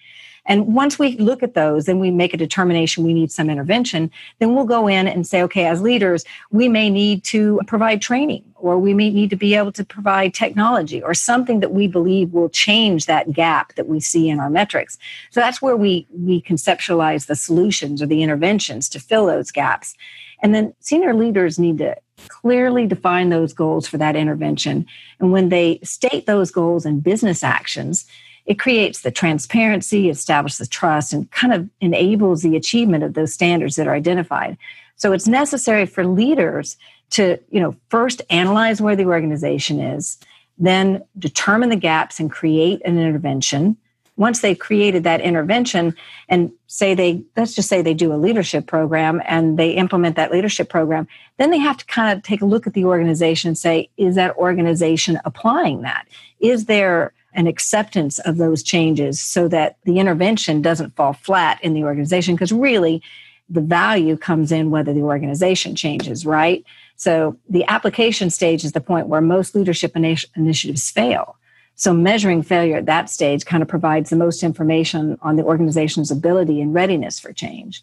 and 0.47 0.75
once 0.75 0.99
we 0.99 1.17
look 1.17 1.43
at 1.43 1.55
those 1.55 1.89
and 1.89 2.01
we 2.01 2.11
make 2.11 2.35
a 2.35 2.37
determination 2.37 3.05
we 3.05 3.15
need 3.15 3.33
some 3.33 3.49
intervention, 3.49 4.11
then 4.39 4.55
we'll 4.55 4.67
go 4.67 4.87
in 4.87 5.09
and 5.09 5.27
say, 5.27 5.43
okay, 5.43 5.67
as 5.67 5.81
leaders, 5.81 6.25
we 6.51 6.69
may 6.69 6.91
need 6.91 7.25
to 7.25 7.61
provide 7.67 8.03
training 8.03 8.45
or 8.57 8.79
we 8.79 8.93
may 8.93 9.11
need 9.11 9.31
to 9.31 9.37
be 9.37 9.55
able 9.55 9.73
to 9.73 9.85
provide 9.85 10.35
technology 10.35 11.03
or 11.03 11.15
something 11.15 11.61
that 11.61 11.73
we 11.73 11.87
believe 11.87 12.33
will 12.33 12.51
change 12.51 13.07
that 13.07 13.33
gap 13.33 13.75
that 13.75 13.89
we 13.89 14.01
see 14.01 14.29
in 14.29 14.39
our 14.39 14.51
metrics. 14.51 14.99
So 15.31 15.41
that's 15.41 15.63
where 15.63 15.77
we, 15.77 16.07
we 16.13 16.43
conceptualize 16.43 17.27
the 17.27 17.37
solutions 17.37 18.03
or 18.03 18.07
the 18.07 18.23
interventions 18.23 18.89
to 18.91 19.01
fill 19.01 19.27
those 19.27 19.51
gaps. 19.51 19.95
And 20.43 20.55
then 20.55 20.75
senior 20.81 21.15
leaders 21.15 21.59
need 21.59 21.79
to 21.79 21.97
clearly 22.29 22.87
define 22.87 23.31
those 23.31 23.53
goals 23.53 23.87
for 23.87 23.99
that 23.99 24.17
intervention. 24.17 24.87
And 25.21 25.33
when 25.33 25.49
they 25.49 25.81
state 25.83 26.27
those 26.27 26.51
goals 26.51 26.85
in 26.85 27.01
business 27.01 27.43
actions, 27.43 28.07
it 28.47 28.59
creates 28.59 29.01
the 29.01 29.11
transparency, 29.11 30.11
establishes 30.11 30.59
the 30.59 30.67
trust, 30.67 31.13
and 31.13 31.31
kind 31.31 31.53
of 31.53 31.69
enables 31.81 32.43
the 32.43 32.57
achievement 32.57 33.05
of 33.05 33.15
those 33.15 33.33
standards 33.33 33.77
that 33.77 33.89
are 33.89 33.95
identified. 33.95 34.59
So 34.97 35.13
it's 35.13 35.27
necessary 35.27 35.87
for 35.87 36.07
leaders 36.07 36.77
to, 37.11 37.39
you 37.51 37.61
know, 37.61 37.75
first 37.89 38.23
analyze 38.31 38.81
where 38.81 38.97
the 38.97 39.07
organization 39.07 39.81
is, 39.81 40.19
then 40.59 41.03
determine 41.19 41.71
the 41.71 41.77
gaps 41.77 42.21
and 42.21 42.31
create 42.31 42.83
an 42.85 42.99
intervention. 42.99 43.77
Once 44.17 44.41
they've 44.41 44.59
created 44.59 45.03
that 45.03 45.21
intervention 45.21 45.95
and 46.29 46.53
say 46.69 46.95
they, 46.95 47.25
let's 47.37 47.55
just 47.55 47.69
say 47.69 47.83
they 47.83 47.95
do 47.95 48.13
a 48.13 48.15
leadership 48.15 48.67
program 48.67 49.21
and 49.27 49.59
they 49.59 49.71
implement 49.71 50.17
that 50.17 50.31
leadership 50.31 50.69
program, 50.69 51.09
then 51.39 51.51
they 51.51 51.59
have 51.59 51.77
to 51.77 51.87
kind 51.87 52.17
of 52.17 52.23
take 52.23 52.43
a 52.43 52.47
look 52.47 52.67
at 52.67 52.75
the 52.75 52.85
organization 52.85 53.49
and 53.49 53.59
say, 53.59 53.89
is 53.97 54.15
that 54.15 54.37
organization 54.37 55.19
applying 55.25 55.81
that? 55.81 56.07
Is 56.39 56.67
there 56.67 57.13
an 57.35 57.47
acceptance 57.47 58.19
of 58.21 58.37
those 58.37 58.63
changes 58.63 59.21
so 59.21 59.49
that 59.49 59.77
the 59.85 59.99
intervention 59.99 60.63
doesn't 60.63 60.95
fall 60.97 61.13
flat 61.13 61.63
in 61.63 61.75
the 61.75 61.85
organization 61.85 62.35
because 62.35 62.53
really 62.53 63.03
the 63.49 63.61
value 63.61 64.17
comes 64.17 64.51
in 64.51 64.71
whether 64.71 64.93
the 64.93 65.03
organization 65.03 65.77
changes 65.77 66.25
right? 66.25 66.65
So 66.97 67.37
the 67.49 67.65
application 67.69 68.31
stage 68.31 68.65
is 68.65 68.73
the 68.73 68.81
point 68.81 69.09
where 69.09 69.21
most 69.21 69.55
leadership 69.55 69.97
initiatives 69.97 70.91
fail. 70.91 71.37
So 71.75 71.93
measuring 71.93 72.43
failure 72.43 72.77
at 72.77 72.87
that 72.87 73.11
stage 73.11 73.45
kind 73.45 73.63
of 73.63 73.69
provides 73.69 74.11
the 74.11 74.17
most 74.17 74.43
information 74.43 75.19
on 75.23 75.37
the 75.37 75.43
organization's 75.43 76.11
ability 76.11 76.61
and 76.61 76.73
readiness 76.73 77.19
for 77.19 77.33
change. 77.33 77.83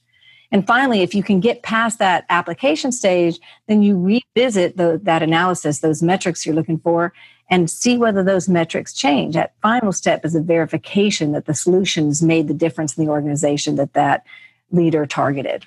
And 0.52 0.66
finally 0.66 1.02
if 1.02 1.14
you 1.14 1.24
can 1.24 1.40
get 1.40 1.64
past 1.64 2.00
that 2.00 2.26
application 2.30 2.92
stage 2.92 3.40
then 3.68 3.84
you 3.84 4.22
revisit 4.36 4.78
the, 4.78 5.00
that 5.04 5.22
analysis 5.22 5.80
those 5.80 6.02
metrics 6.02 6.46
you're 6.46 6.56
looking 6.56 6.80
for 6.80 7.14
and 7.52 7.70
see 7.70 7.98
whether 7.98 8.24
those 8.24 8.48
metrics 8.48 8.94
change. 8.94 9.36
That 9.36 9.54
final 9.62 9.92
step 9.92 10.26
is 10.26 10.34
a 10.34 10.42
verification 10.42 11.34
that 11.34 11.46
the 11.46 11.54
solutions 11.54 12.24
made 12.24 12.48
the 12.48 12.54
difference 12.54 12.98
in 12.98 13.06
the 13.06 13.12
organization 13.12 13.76
that 13.76 13.94
that 13.94 14.26
leader 14.72 15.06
targeted. 15.06 15.66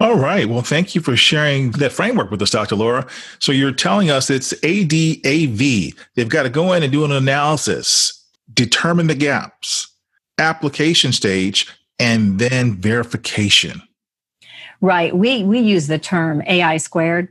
All 0.00 0.16
right. 0.16 0.48
Well, 0.48 0.62
thank 0.62 0.94
you 0.94 1.00
for 1.00 1.16
sharing 1.16 1.72
that 1.72 1.92
framework 1.92 2.30
with 2.30 2.40
us, 2.42 2.50
Dr. 2.50 2.76
Laura. 2.76 3.06
So 3.40 3.50
you're 3.50 3.72
telling 3.72 4.10
us 4.10 4.30
it's 4.30 4.52
ADAV. 4.54 5.94
They've 6.14 6.28
got 6.28 6.44
to 6.44 6.50
go 6.50 6.72
in 6.72 6.82
and 6.82 6.92
do 6.92 7.04
an 7.04 7.12
analysis, 7.12 8.24
determine 8.52 9.08
the 9.08 9.14
gaps, 9.14 9.88
application 10.38 11.12
stage, 11.12 11.66
and 11.98 12.38
then 12.38 12.76
verification. 12.76 13.82
Right. 14.80 15.16
We 15.16 15.42
we 15.42 15.60
use 15.60 15.86
the 15.86 15.98
term 15.98 16.42
AI 16.46 16.76
squared 16.76 17.28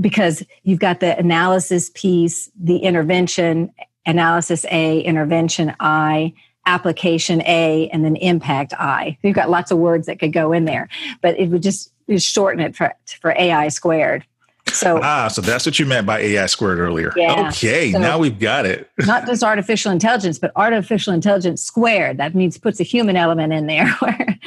because 0.00 0.42
you've 0.62 0.78
got 0.78 1.00
the 1.00 1.18
analysis 1.18 1.90
piece, 1.94 2.50
the 2.60 2.78
intervention, 2.78 3.72
analysis 4.06 4.64
A, 4.70 5.00
intervention 5.00 5.74
I, 5.80 6.34
application 6.66 7.42
A, 7.42 7.88
and 7.88 8.04
then 8.04 8.16
impact 8.16 8.74
I. 8.74 9.16
You've 9.22 9.34
got 9.34 9.50
lots 9.50 9.70
of 9.70 9.78
words 9.78 10.06
that 10.06 10.18
could 10.18 10.32
go 10.32 10.52
in 10.52 10.64
there, 10.64 10.88
but 11.20 11.38
it 11.38 11.48
would 11.48 11.62
just 11.62 11.92
shorten 12.18 12.60
it 12.60 12.76
for, 12.76 12.94
for 13.20 13.34
AI 13.38 13.68
squared. 13.68 14.24
So 14.72 15.00
ah, 15.02 15.28
so 15.28 15.40
that's 15.40 15.66
what 15.66 15.78
you 15.78 15.86
meant 15.86 16.06
by 16.06 16.20
AI 16.20 16.46
squared 16.46 16.78
earlier. 16.78 17.12
Yeah. 17.16 17.48
Okay, 17.48 17.92
so 17.92 17.98
now 17.98 18.18
we've 18.18 18.38
got 18.38 18.66
it. 18.66 18.90
not 19.00 19.26
just 19.26 19.42
artificial 19.42 19.92
intelligence, 19.92 20.38
but 20.38 20.52
artificial 20.56 21.12
intelligence 21.12 21.62
squared. 21.62 22.18
That 22.18 22.34
means 22.34 22.58
puts 22.58 22.80
a 22.80 22.84
human 22.84 23.16
element 23.16 23.52
in 23.52 23.66
there. 23.66 23.96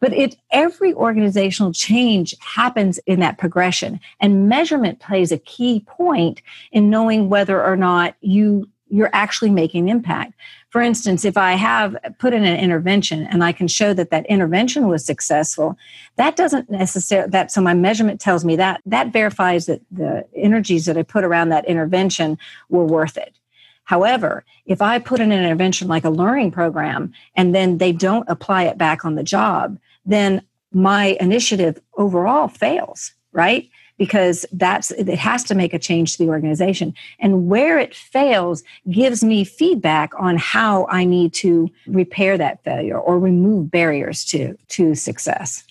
but 0.00 0.12
it 0.12 0.36
every 0.50 0.94
organizational 0.94 1.72
change 1.72 2.34
happens 2.40 2.98
in 3.06 3.20
that 3.20 3.38
progression, 3.38 4.00
and 4.20 4.48
measurement 4.48 5.00
plays 5.00 5.32
a 5.32 5.38
key 5.38 5.80
point 5.86 6.42
in 6.72 6.90
knowing 6.90 7.28
whether 7.28 7.62
or 7.62 7.76
not 7.76 8.14
you 8.20 8.68
you're 8.90 9.10
actually 9.12 9.50
making 9.50 9.88
impact. 9.88 10.34
For 10.70 10.80
instance, 10.80 11.24
if 11.24 11.36
I 11.36 11.54
have 11.54 11.96
put 12.18 12.32
in 12.32 12.44
an 12.44 12.58
intervention 12.58 13.26
and 13.26 13.42
I 13.42 13.50
can 13.50 13.66
show 13.66 13.92
that 13.92 14.10
that 14.10 14.24
intervention 14.26 14.86
was 14.86 15.04
successful, 15.04 15.76
that 16.16 16.36
doesn't 16.36 16.70
necessarily 16.70 17.28
that 17.30 17.50
so 17.50 17.60
my 17.60 17.74
measurement 17.74 18.20
tells 18.20 18.44
me 18.44 18.54
that 18.56 18.80
that 18.86 19.12
verifies 19.12 19.66
that 19.66 19.82
the 19.90 20.24
energies 20.34 20.86
that 20.86 20.96
I 20.96 21.02
put 21.02 21.24
around 21.24 21.48
that 21.48 21.64
intervention 21.64 22.38
were 22.68 22.84
worth 22.84 23.16
it. 23.16 23.34
However, 23.84 24.44
if 24.66 24.80
I 24.80 25.00
put 25.00 25.18
in 25.18 25.32
an 25.32 25.44
intervention 25.44 25.88
like 25.88 26.04
a 26.04 26.10
learning 26.10 26.52
program 26.52 27.12
and 27.34 27.52
then 27.52 27.78
they 27.78 27.90
don't 27.90 28.28
apply 28.28 28.62
it 28.62 28.78
back 28.78 29.04
on 29.04 29.16
the 29.16 29.24
job, 29.24 29.76
then 30.06 30.42
my 30.72 31.16
initiative 31.18 31.80
overall 31.96 32.46
fails, 32.46 33.12
right? 33.32 33.68
Because 34.00 34.46
that's 34.52 34.90
it 34.92 35.18
has 35.18 35.44
to 35.44 35.54
make 35.54 35.74
a 35.74 35.78
change 35.78 36.12
to 36.16 36.24
the 36.24 36.30
organization 36.30 36.94
and 37.18 37.48
where 37.48 37.78
it 37.78 37.94
fails 37.94 38.64
gives 38.90 39.22
me 39.22 39.44
feedback 39.44 40.10
on 40.18 40.38
how 40.38 40.86
i 40.88 41.04
need 41.04 41.34
to 41.34 41.68
repair 41.86 42.38
that 42.38 42.64
failure 42.64 42.98
or 42.98 43.18
remove 43.18 43.70
barriers 43.70 44.24
to 44.24 44.56
to 44.68 44.94
success 44.94 45.64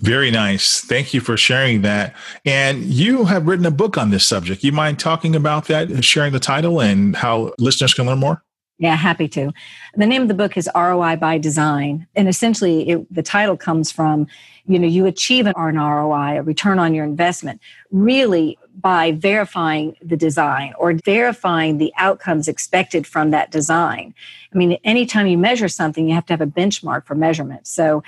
very 0.00 0.30
nice. 0.30 0.82
Thank 0.82 1.14
you 1.14 1.22
for 1.22 1.38
sharing 1.38 1.80
that. 1.80 2.14
And 2.44 2.84
you 2.84 3.24
have 3.24 3.46
written 3.46 3.64
a 3.64 3.70
book 3.70 3.96
on 3.96 4.10
this 4.10 4.26
subject. 4.26 4.62
You 4.62 4.70
mind 4.70 4.98
talking 4.98 5.34
about 5.34 5.68
that, 5.68 5.88
and 5.88 6.04
sharing 6.04 6.34
the 6.34 6.38
title 6.38 6.82
and 6.82 7.16
how 7.16 7.54
listeners 7.58 7.94
can 7.94 8.04
learn 8.04 8.18
more? 8.18 8.42
Yeah, 8.78 8.94
happy 8.94 9.26
to. 9.28 9.52
The 9.94 10.06
name 10.06 10.20
of 10.20 10.28
the 10.28 10.34
book 10.34 10.56
is 10.56 10.68
ROI 10.74 11.16
by 11.16 11.38
Design. 11.38 12.06
And 12.14 12.28
essentially, 12.28 12.88
it, 12.90 13.14
the 13.14 13.22
title 13.22 13.56
comes 13.56 13.90
from 13.90 14.26
you 14.66 14.78
know 14.78 14.86
you 14.86 15.06
achieve 15.06 15.46
an 15.46 15.54
ROI, 15.56 16.38
a 16.38 16.42
return 16.42 16.78
on 16.78 16.92
your 16.92 17.04
investment, 17.04 17.60
really 17.90 18.58
by 18.78 19.12
verifying 19.12 19.96
the 20.02 20.16
design 20.16 20.74
or 20.78 20.92
verifying 20.92 21.78
the 21.78 21.92
outcomes 21.96 22.48
expected 22.48 23.06
from 23.06 23.30
that 23.30 23.50
design. 23.50 24.14
I 24.54 24.58
mean, 24.58 24.72
anytime 24.84 25.26
you 25.26 25.38
measure 25.38 25.68
something, 25.68 26.06
you 26.06 26.14
have 26.14 26.26
to 26.26 26.32
have 26.32 26.42
a 26.42 26.46
benchmark 26.46 27.06
for 27.06 27.14
measurement. 27.14 27.66
So 27.66 28.02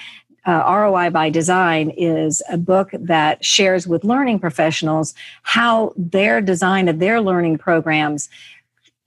uh, 0.44 0.64
ROI 0.66 1.10
by 1.10 1.30
Design 1.30 1.90
is 1.90 2.42
a 2.50 2.58
book 2.58 2.90
that 2.92 3.44
shares 3.44 3.87
with 3.87 4.04
learning 4.04 4.38
professionals 4.38 5.14
how 5.42 5.92
their 5.96 6.40
design 6.40 6.88
of 6.88 6.98
their 6.98 7.20
learning 7.20 7.58
programs 7.58 8.28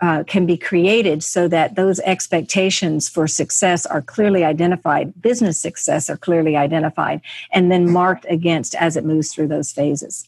uh, 0.01 0.24
can 0.24 0.46
be 0.46 0.58
created 0.58 1.24
so 1.24 1.48
that 1.48 1.75
those 1.75 2.00
expectations 2.01 3.08
for 3.08 3.27
success 3.27 3.86
are 3.86 4.01
clearly 4.01 4.43
identified, 4.43 5.20
business 5.22 5.60
success 5.60 6.10
are 6.10 6.17
clearly 6.17 6.55
identified, 6.55 7.22
and 7.51 7.72
then 7.72 7.91
marked 7.91 8.25
against 8.29 8.75
as 8.75 8.98
it 8.98 9.05
moves 9.05 9.34
through 9.34 9.48
those 9.48 9.72
phases. 9.72 10.27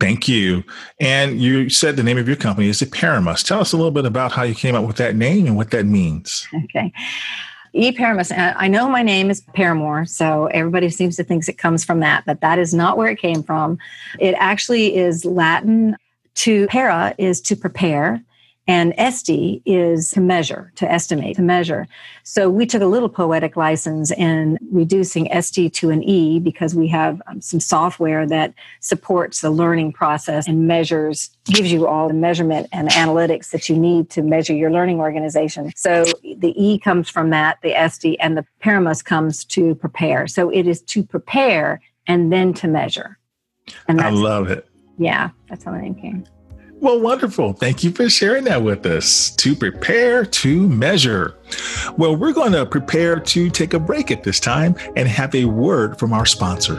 Thank 0.00 0.28
you. 0.28 0.64
And 1.00 1.40
you 1.40 1.70
said 1.70 1.96
the 1.96 2.02
name 2.02 2.18
of 2.18 2.26
your 2.26 2.36
company 2.36 2.68
is 2.68 2.82
Eparamus. 2.82 3.44
Tell 3.44 3.60
us 3.60 3.72
a 3.72 3.76
little 3.76 3.92
bit 3.92 4.04
about 4.04 4.32
how 4.32 4.42
you 4.42 4.54
came 4.54 4.74
up 4.74 4.86
with 4.86 4.96
that 4.96 5.16
name 5.16 5.46
and 5.46 5.56
what 5.56 5.70
that 5.70 5.86
means. 5.86 6.46
Okay. 6.64 6.92
E-Paramus. 7.76 8.30
I 8.30 8.68
know 8.68 8.88
my 8.88 9.02
name 9.02 9.30
is 9.30 9.40
Paramore, 9.54 10.04
so 10.06 10.46
everybody 10.46 10.90
seems 10.90 11.16
to 11.16 11.24
think 11.24 11.48
it 11.48 11.58
comes 11.58 11.84
from 11.84 12.00
that, 12.00 12.24
but 12.24 12.40
that 12.40 12.58
is 12.58 12.72
not 12.72 12.96
where 12.96 13.08
it 13.08 13.18
came 13.18 13.42
from. 13.42 13.78
It 14.20 14.36
actually 14.38 14.94
is 14.94 15.24
Latin 15.24 15.96
to 16.36 16.66
para 16.68 17.14
is 17.18 17.40
to 17.40 17.56
prepare 17.56 18.22
and 18.66 18.94
SD 18.96 19.62
is 19.66 20.10
to 20.12 20.20
measure, 20.20 20.72
to 20.76 20.90
estimate, 20.90 21.36
to 21.36 21.42
measure. 21.42 21.86
So 22.22 22.48
we 22.48 22.64
took 22.64 22.80
a 22.80 22.86
little 22.86 23.10
poetic 23.10 23.56
license 23.56 24.10
in 24.10 24.58
reducing 24.70 25.26
SD 25.26 25.72
to 25.74 25.90
an 25.90 26.02
E 26.02 26.40
because 26.40 26.74
we 26.74 26.88
have 26.88 27.20
um, 27.26 27.42
some 27.42 27.60
software 27.60 28.26
that 28.26 28.54
supports 28.80 29.42
the 29.42 29.50
learning 29.50 29.92
process 29.92 30.48
and 30.48 30.66
measures, 30.66 31.30
gives 31.44 31.70
you 31.70 31.86
all 31.86 32.08
the 32.08 32.14
measurement 32.14 32.68
and 32.72 32.88
analytics 32.90 33.50
that 33.50 33.68
you 33.68 33.76
need 33.76 34.08
to 34.10 34.22
measure 34.22 34.54
your 34.54 34.70
learning 34.70 34.98
organization. 34.98 35.70
So 35.76 36.04
the 36.22 36.54
E 36.56 36.78
comes 36.78 37.10
from 37.10 37.30
that, 37.30 37.58
the 37.62 37.72
SD, 37.72 38.16
and 38.18 38.36
the 38.36 38.46
Paramus 38.60 39.02
comes 39.02 39.44
to 39.46 39.74
prepare. 39.74 40.26
So 40.26 40.48
it 40.48 40.66
is 40.66 40.80
to 40.82 41.02
prepare 41.02 41.82
and 42.06 42.32
then 42.32 42.54
to 42.54 42.68
measure. 42.68 43.18
And 43.88 44.00
I 44.00 44.10
love 44.10 44.50
it. 44.50 44.66
Yeah, 44.96 45.30
that's 45.48 45.64
how 45.64 45.72
the 45.72 45.78
name 45.78 45.94
came. 45.94 46.24
Well, 46.84 47.00
wonderful. 47.00 47.54
Thank 47.54 47.82
you 47.82 47.92
for 47.92 48.10
sharing 48.10 48.44
that 48.44 48.62
with 48.62 48.84
us. 48.84 49.30
To 49.36 49.56
prepare 49.56 50.22
to 50.26 50.68
measure. 50.68 51.34
Well, 51.96 52.14
we're 52.14 52.34
going 52.34 52.52
to 52.52 52.66
prepare 52.66 53.18
to 53.20 53.48
take 53.48 53.72
a 53.72 53.78
break 53.78 54.10
at 54.10 54.22
this 54.22 54.38
time 54.38 54.76
and 54.94 55.08
have 55.08 55.34
a 55.34 55.46
word 55.46 55.98
from 55.98 56.12
our 56.12 56.26
sponsor. 56.26 56.74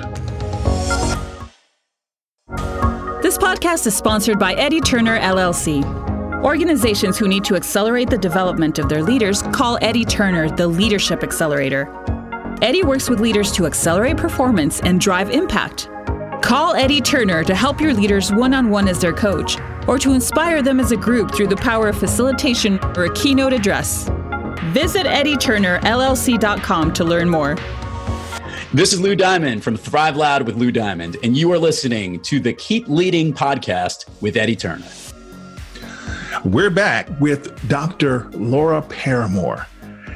This 3.23 3.39
podcast 3.39 3.87
is 3.87 3.97
sponsored 3.97 4.37
by 4.37 4.53
Eddie 4.53 4.79
Turner 4.79 5.19
LLC. 5.19 5.83
Organizations 6.43 7.17
who 7.17 7.27
need 7.27 7.43
to 7.43 7.55
accelerate 7.55 8.11
the 8.11 8.19
development 8.19 8.77
of 8.77 8.87
their 8.87 9.01
leaders 9.01 9.41
call 9.53 9.79
Eddie 9.81 10.05
Turner 10.05 10.55
the 10.55 10.67
Leadership 10.67 11.23
Accelerator. 11.23 11.91
Eddie 12.61 12.83
works 12.83 13.09
with 13.09 13.19
leaders 13.19 13.51
to 13.53 13.65
accelerate 13.65 14.17
performance 14.17 14.81
and 14.81 15.01
drive 15.01 15.31
impact. 15.31 15.89
Call 16.45 16.75
Eddie 16.75 17.01
Turner 17.01 17.43
to 17.43 17.55
help 17.55 17.81
your 17.81 17.91
leaders 17.91 18.31
one 18.31 18.53
on 18.53 18.69
one 18.69 18.87
as 18.87 18.99
their 18.99 19.11
coach 19.11 19.57
or 19.87 19.97
to 19.97 20.13
inspire 20.13 20.61
them 20.61 20.79
as 20.79 20.91
a 20.91 20.95
group 20.95 21.33
through 21.33 21.47
the 21.47 21.55
power 21.55 21.89
of 21.89 21.97
facilitation 21.97 22.77
or 22.95 23.05
a 23.05 23.13
keynote 23.15 23.51
address. 23.51 24.07
Visit 24.65 25.07
EddieTurnerLLC.com 25.07 26.93
to 26.93 27.03
learn 27.03 27.31
more. 27.31 27.57
This 28.75 28.93
is 28.93 29.01
Lou 29.01 29.15
Diamond 29.15 29.63
from 29.63 29.75
Thrive 29.75 30.17
Loud 30.17 30.43
with 30.43 30.55
Lou 30.55 30.71
Diamond, 30.71 31.17
and 31.23 31.35
you 31.35 31.51
are 31.51 31.57
listening 31.57 32.19
to 32.19 32.39
the 32.39 32.53
Keep 32.53 32.89
Leading 32.89 33.33
podcast 33.33 34.05
with 34.21 34.37
Eddie 34.37 34.55
Turner. 34.55 34.85
We're 36.43 36.69
back 36.69 37.09
with 37.19 37.67
Dr. 37.67 38.29
Laura 38.33 38.83
Paramore. 38.83 39.65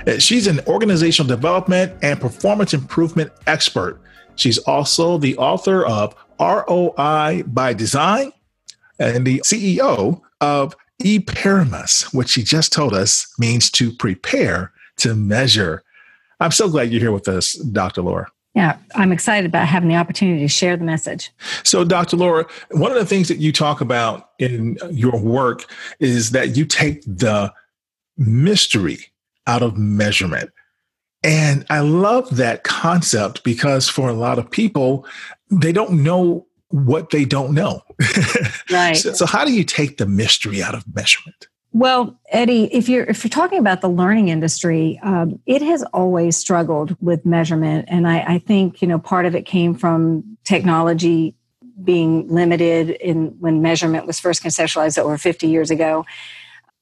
Uh, 0.06 0.20
she's 0.20 0.46
an 0.46 0.60
organizational 0.68 1.28
development 1.28 1.92
and 2.04 2.22
performance 2.22 2.76
improvement 2.76 3.32
expert. 3.48 4.00
She's 4.40 4.58
also 4.60 5.18
the 5.18 5.38
author 5.38 5.86
of 5.86 6.16
ROI 6.40 7.44
by 7.48 7.74
Design 7.74 8.32
and 9.00 9.26
the 9.26 9.40
CEO 9.40 10.22
of 10.42 10.76
eParamus, 11.04 12.14
which 12.14 12.30
she 12.30 12.44
just 12.44 12.72
told 12.72 12.94
us 12.94 13.34
means 13.38 13.70
to 13.72 13.92
prepare 13.92 14.72
to 14.98 15.16
measure. 15.16 15.84
I'm 16.40 16.52
so 16.52 16.70
glad 16.70 16.92
you're 16.92 17.02
here 17.02 17.12
with 17.12 17.28
us, 17.28 17.54
Dr. 17.54 18.02
Laura. 18.02 18.28
Yeah, 18.56 18.78
I'm 18.96 19.12
excited 19.12 19.48
about 19.48 19.68
having 19.68 19.90
the 19.90 19.96
opportunity 19.96 20.42
to 20.42 20.48
share 20.48 20.76
the 20.76 20.84
message. 20.84 21.32
So, 21.64 21.84
Dr. 21.84 22.18
Laura, 22.18 22.46
one 22.72 22.92
of 22.92 22.98
the 22.98 23.06
things 23.06 23.28
that 23.28 23.38
you 23.38 23.52
talk 23.52 23.80
about 23.80 24.32
in 24.40 24.78
your 24.90 25.18
work 25.20 25.66
is 26.00 26.32
that 26.32 26.58
you 26.58 26.66
take 26.66 27.04
the 27.04 27.54
mystery 28.18 29.00
out 29.48 29.62
of 29.62 29.78
measurement. 29.78 30.50
And 31.24 31.66
I 31.70 31.80
love 31.80 32.38
that 32.38 32.64
concept 32.64 33.44
because 33.44 33.90
for 33.90 34.10
a 34.10 34.14
lot 34.14 34.40
of 34.40 34.50
people, 34.50 35.06
they 35.52 35.72
don't 35.72 36.04
know 36.04 36.48
what 36.70 37.10
they 37.10 37.26
don't 37.26 37.54
know. 37.54 37.82
Right. 38.72 38.96
so, 38.96 39.14
so, 39.14 39.26
how 39.26 39.46
do 39.46 39.52
you 39.52 39.64
take 39.64 39.98
the 39.98 40.06
mystery 40.06 40.62
out 40.62 40.76
of 40.76 40.84
measurement? 40.94 41.48
Well, 41.72 42.20
Eddie, 42.30 42.66
if 42.74 42.88
you're 42.88 43.04
if 43.06 43.24
you're 43.24 43.30
talking 43.30 43.58
about 43.58 43.82
the 43.82 43.90
learning 43.90 44.28
industry, 44.28 45.00
um, 45.02 45.40
it 45.48 45.64
has 45.64 45.84
always 45.86 46.38
struggled 46.38 46.96
with 47.02 47.26
measurement, 47.26 47.86
and 47.88 48.08
I, 48.08 48.20
I 48.20 48.38
think 48.38 48.84
you 48.84 48.88
know 48.88 49.00
part 49.00 49.26
of 49.26 49.34
it 49.34 49.48
came 49.48 49.74
from 49.74 50.38
technology 50.44 51.36
being 51.84 52.28
limited 52.28 52.92
in 52.92 53.36
when 53.40 53.62
measurement 53.62 54.06
was 54.06 54.20
first 54.20 54.44
conceptualized 54.44 54.98
over 54.98 55.18
50 55.18 55.48
years 55.48 55.72
ago. 55.72 56.06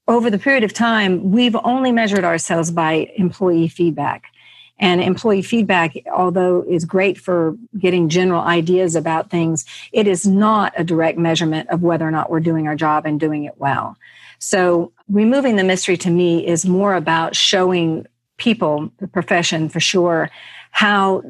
Over 0.07 0.29
the 0.29 0.39
period 0.39 0.63
of 0.63 0.73
time, 0.73 1.31
we've 1.31 1.55
only 1.63 1.91
measured 1.91 2.23
ourselves 2.23 2.71
by 2.71 3.11
employee 3.17 3.67
feedback. 3.67 4.31
And 4.79 5.01
employee 5.01 5.41
feedback, 5.41 5.95
although 6.15 6.63
is 6.69 6.85
great 6.85 7.17
for 7.17 7.57
getting 7.77 8.09
general 8.09 8.41
ideas 8.41 8.95
about 8.95 9.29
things, 9.29 9.65
it 9.91 10.07
is 10.07 10.25
not 10.25 10.71
a 10.77 10.83
direct 10.83 11.17
measurement 11.17 11.67
of 11.69 11.81
whether 11.81 12.07
or 12.07 12.11
not 12.11 12.29
we're 12.29 12.39
doing 12.39 12.67
our 12.67 12.75
job 12.75 13.05
and 13.05 13.19
doing 13.19 13.43
it 13.43 13.55
well. 13.57 13.97
So 14.39 14.93
removing 15.09 15.55
the 15.55 15.63
mystery 15.63 15.97
to 15.97 16.09
me 16.09 16.45
is 16.45 16.65
more 16.65 16.95
about 16.95 17.35
showing 17.35 18.05
people, 18.37 18.91
the 18.99 19.07
profession 19.07 19.67
for 19.67 19.79
sure, 19.79 20.29
how 20.71 21.23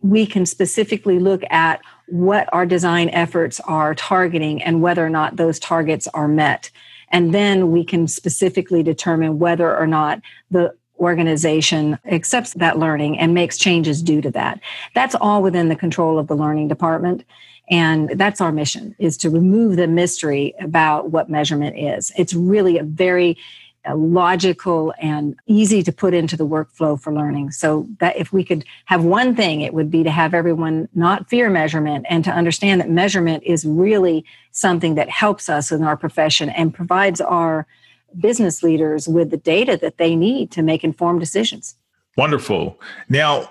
we 0.00 0.26
can 0.26 0.44
specifically 0.44 1.20
look 1.20 1.42
at 1.50 1.80
what 2.08 2.48
our 2.52 2.66
design 2.66 3.08
efforts 3.10 3.60
are 3.60 3.94
targeting 3.94 4.60
and 4.60 4.82
whether 4.82 5.06
or 5.06 5.10
not 5.10 5.36
those 5.36 5.60
targets 5.60 6.08
are 6.08 6.26
met. 6.26 6.70
And 7.12 7.34
then 7.34 7.70
we 7.70 7.84
can 7.84 8.08
specifically 8.08 8.82
determine 8.82 9.38
whether 9.38 9.76
or 9.76 9.86
not 9.86 10.20
the 10.50 10.74
organization 10.98 11.98
accepts 12.06 12.54
that 12.54 12.78
learning 12.78 13.18
and 13.18 13.34
makes 13.34 13.58
changes 13.58 14.02
due 14.02 14.20
to 14.22 14.30
that. 14.30 14.60
That's 14.94 15.14
all 15.16 15.42
within 15.42 15.68
the 15.68 15.76
control 15.76 16.18
of 16.18 16.28
the 16.28 16.36
learning 16.36 16.68
department. 16.68 17.24
And 17.70 18.10
that's 18.10 18.40
our 18.40 18.52
mission 18.52 18.94
is 18.98 19.16
to 19.18 19.30
remove 19.30 19.76
the 19.76 19.86
mystery 19.86 20.54
about 20.60 21.10
what 21.10 21.30
measurement 21.30 21.78
is. 21.78 22.12
It's 22.16 22.34
really 22.34 22.78
a 22.78 22.84
very 22.84 23.36
Uh, 23.84 23.96
logical 23.96 24.94
and 25.00 25.34
easy 25.46 25.82
to 25.82 25.90
put 25.90 26.14
into 26.14 26.36
the 26.36 26.46
workflow 26.46 27.00
for 27.00 27.12
learning. 27.12 27.50
So 27.50 27.84
that 27.98 28.16
if 28.16 28.32
we 28.32 28.44
could 28.44 28.64
have 28.84 29.02
one 29.02 29.34
thing, 29.34 29.60
it 29.60 29.74
would 29.74 29.90
be 29.90 30.04
to 30.04 30.10
have 30.10 30.34
everyone 30.34 30.88
not 30.94 31.28
fear 31.28 31.50
measurement 31.50 32.06
and 32.08 32.22
to 32.22 32.30
understand 32.30 32.80
that 32.80 32.88
measurement 32.88 33.42
is 33.42 33.64
really 33.64 34.24
something 34.52 34.94
that 34.94 35.08
helps 35.08 35.48
us 35.48 35.72
in 35.72 35.82
our 35.82 35.96
profession 35.96 36.48
and 36.50 36.72
provides 36.72 37.20
our 37.20 37.66
business 38.20 38.62
leaders 38.62 39.08
with 39.08 39.30
the 39.30 39.36
data 39.36 39.76
that 39.78 39.98
they 39.98 40.14
need 40.14 40.52
to 40.52 40.62
make 40.62 40.84
informed 40.84 41.18
decisions. 41.18 41.74
Wonderful. 42.16 42.80
Now, 43.08 43.50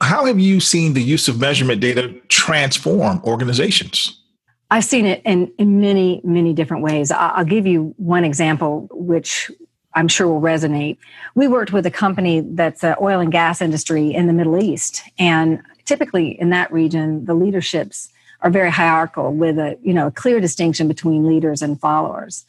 how 0.00 0.24
have 0.24 0.40
you 0.40 0.58
seen 0.58 0.94
the 0.94 1.02
use 1.04 1.28
of 1.28 1.38
measurement 1.38 1.80
data 1.80 2.14
transform 2.26 3.20
organizations? 3.22 4.20
I've 4.72 4.84
seen 4.84 5.06
it 5.06 5.22
in, 5.24 5.52
in 5.56 5.80
many, 5.80 6.20
many 6.24 6.52
different 6.52 6.82
ways. 6.82 7.12
I'll 7.12 7.44
give 7.44 7.64
you 7.64 7.94
one 7.96 8.24
example, 8.24 8.88
which 8.90 9.52
I'm 9.94 10.08
sure 10.08 10.28
will 10.28 10.40
resonate. 10.40 10.98
We 11.34 11.48
worked 11.48 11.72
with 11.72 11.86
a 11.86 11.90
company 11.90 12.40
that's 12.40 12.84
an 12.84 12.96
oil 13.00 13.20
and 13.20 13.32
gas 13.32 13.60
industry 13.60 14.12
in 14.12 14.26
the 14.26 14.32
Middle 14.32 14.62
East. 14.62 15.02
And 15.18 15.60
typically 15.84 16.38
in 16.40 16.50
that 16.50 16.72
region, 16.72 17.24
the 17.24 17.34
leaderships 17.34 18.10
are 18.40 18.50
very 18.50 18.70
hierarchical 18.70 19.32
with 19.32 19.58
a, 19.58 19.78
you 19.82 19.92
know, 19.92 20.08
a 20.08 20.12
clear 20.12 20.40
distinction 20.40 20.86
between 20.86 21.26
leaders 21.26 21.62
and 21.62 21.80
followers. 21.80 22.44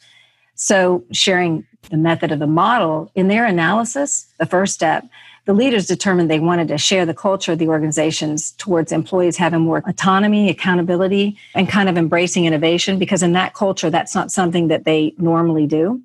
So, 0.54 1.02
sharing 1.10 1.66
the 1.90 1.96
method 1.96 2.30
of 2.30 2.38
the 2.38 2.46
model 2.46 3.10
in 3.14 3.28
their 3.28 3.46
analysis, 3.46 4.26
the 4.38 4.44
first 4.44 4.74
step, 4.74 5.04
the 5.46 5.54
leaders 5.54 5.86
determined 5.86 6.30
they 6.30 6.38
wanted 6.38 6.68
to 6.68 6.78
share 6.78 7.06
the 7.06 7.14
culture 7.14 7.52
of 7.52 7.58
the 7.58 7.68
organizations 7.68 8.52
towards 8.52 8.92
employees 8.92 9.38
having 9.38 9.62
more 9.62 9.82
autonomy, 9.86 10.50
accountability, 10.50 11.38
and 11.54 11.68
kind 11.68 11.88
of 11.88 11.96
embracing 11.96 12.44
innovation 12.44 12.98
because 12.98 13.22
in 13.22 13.32
that 13.32 13.54
culture, 13.54 13.88
that's 13.88 14.14
not 14.14 14.30
something 14.30 14.68
that 14.68 14.84
they 14.84 15.14
normally 15.16 15.66
do. 15.66 16.00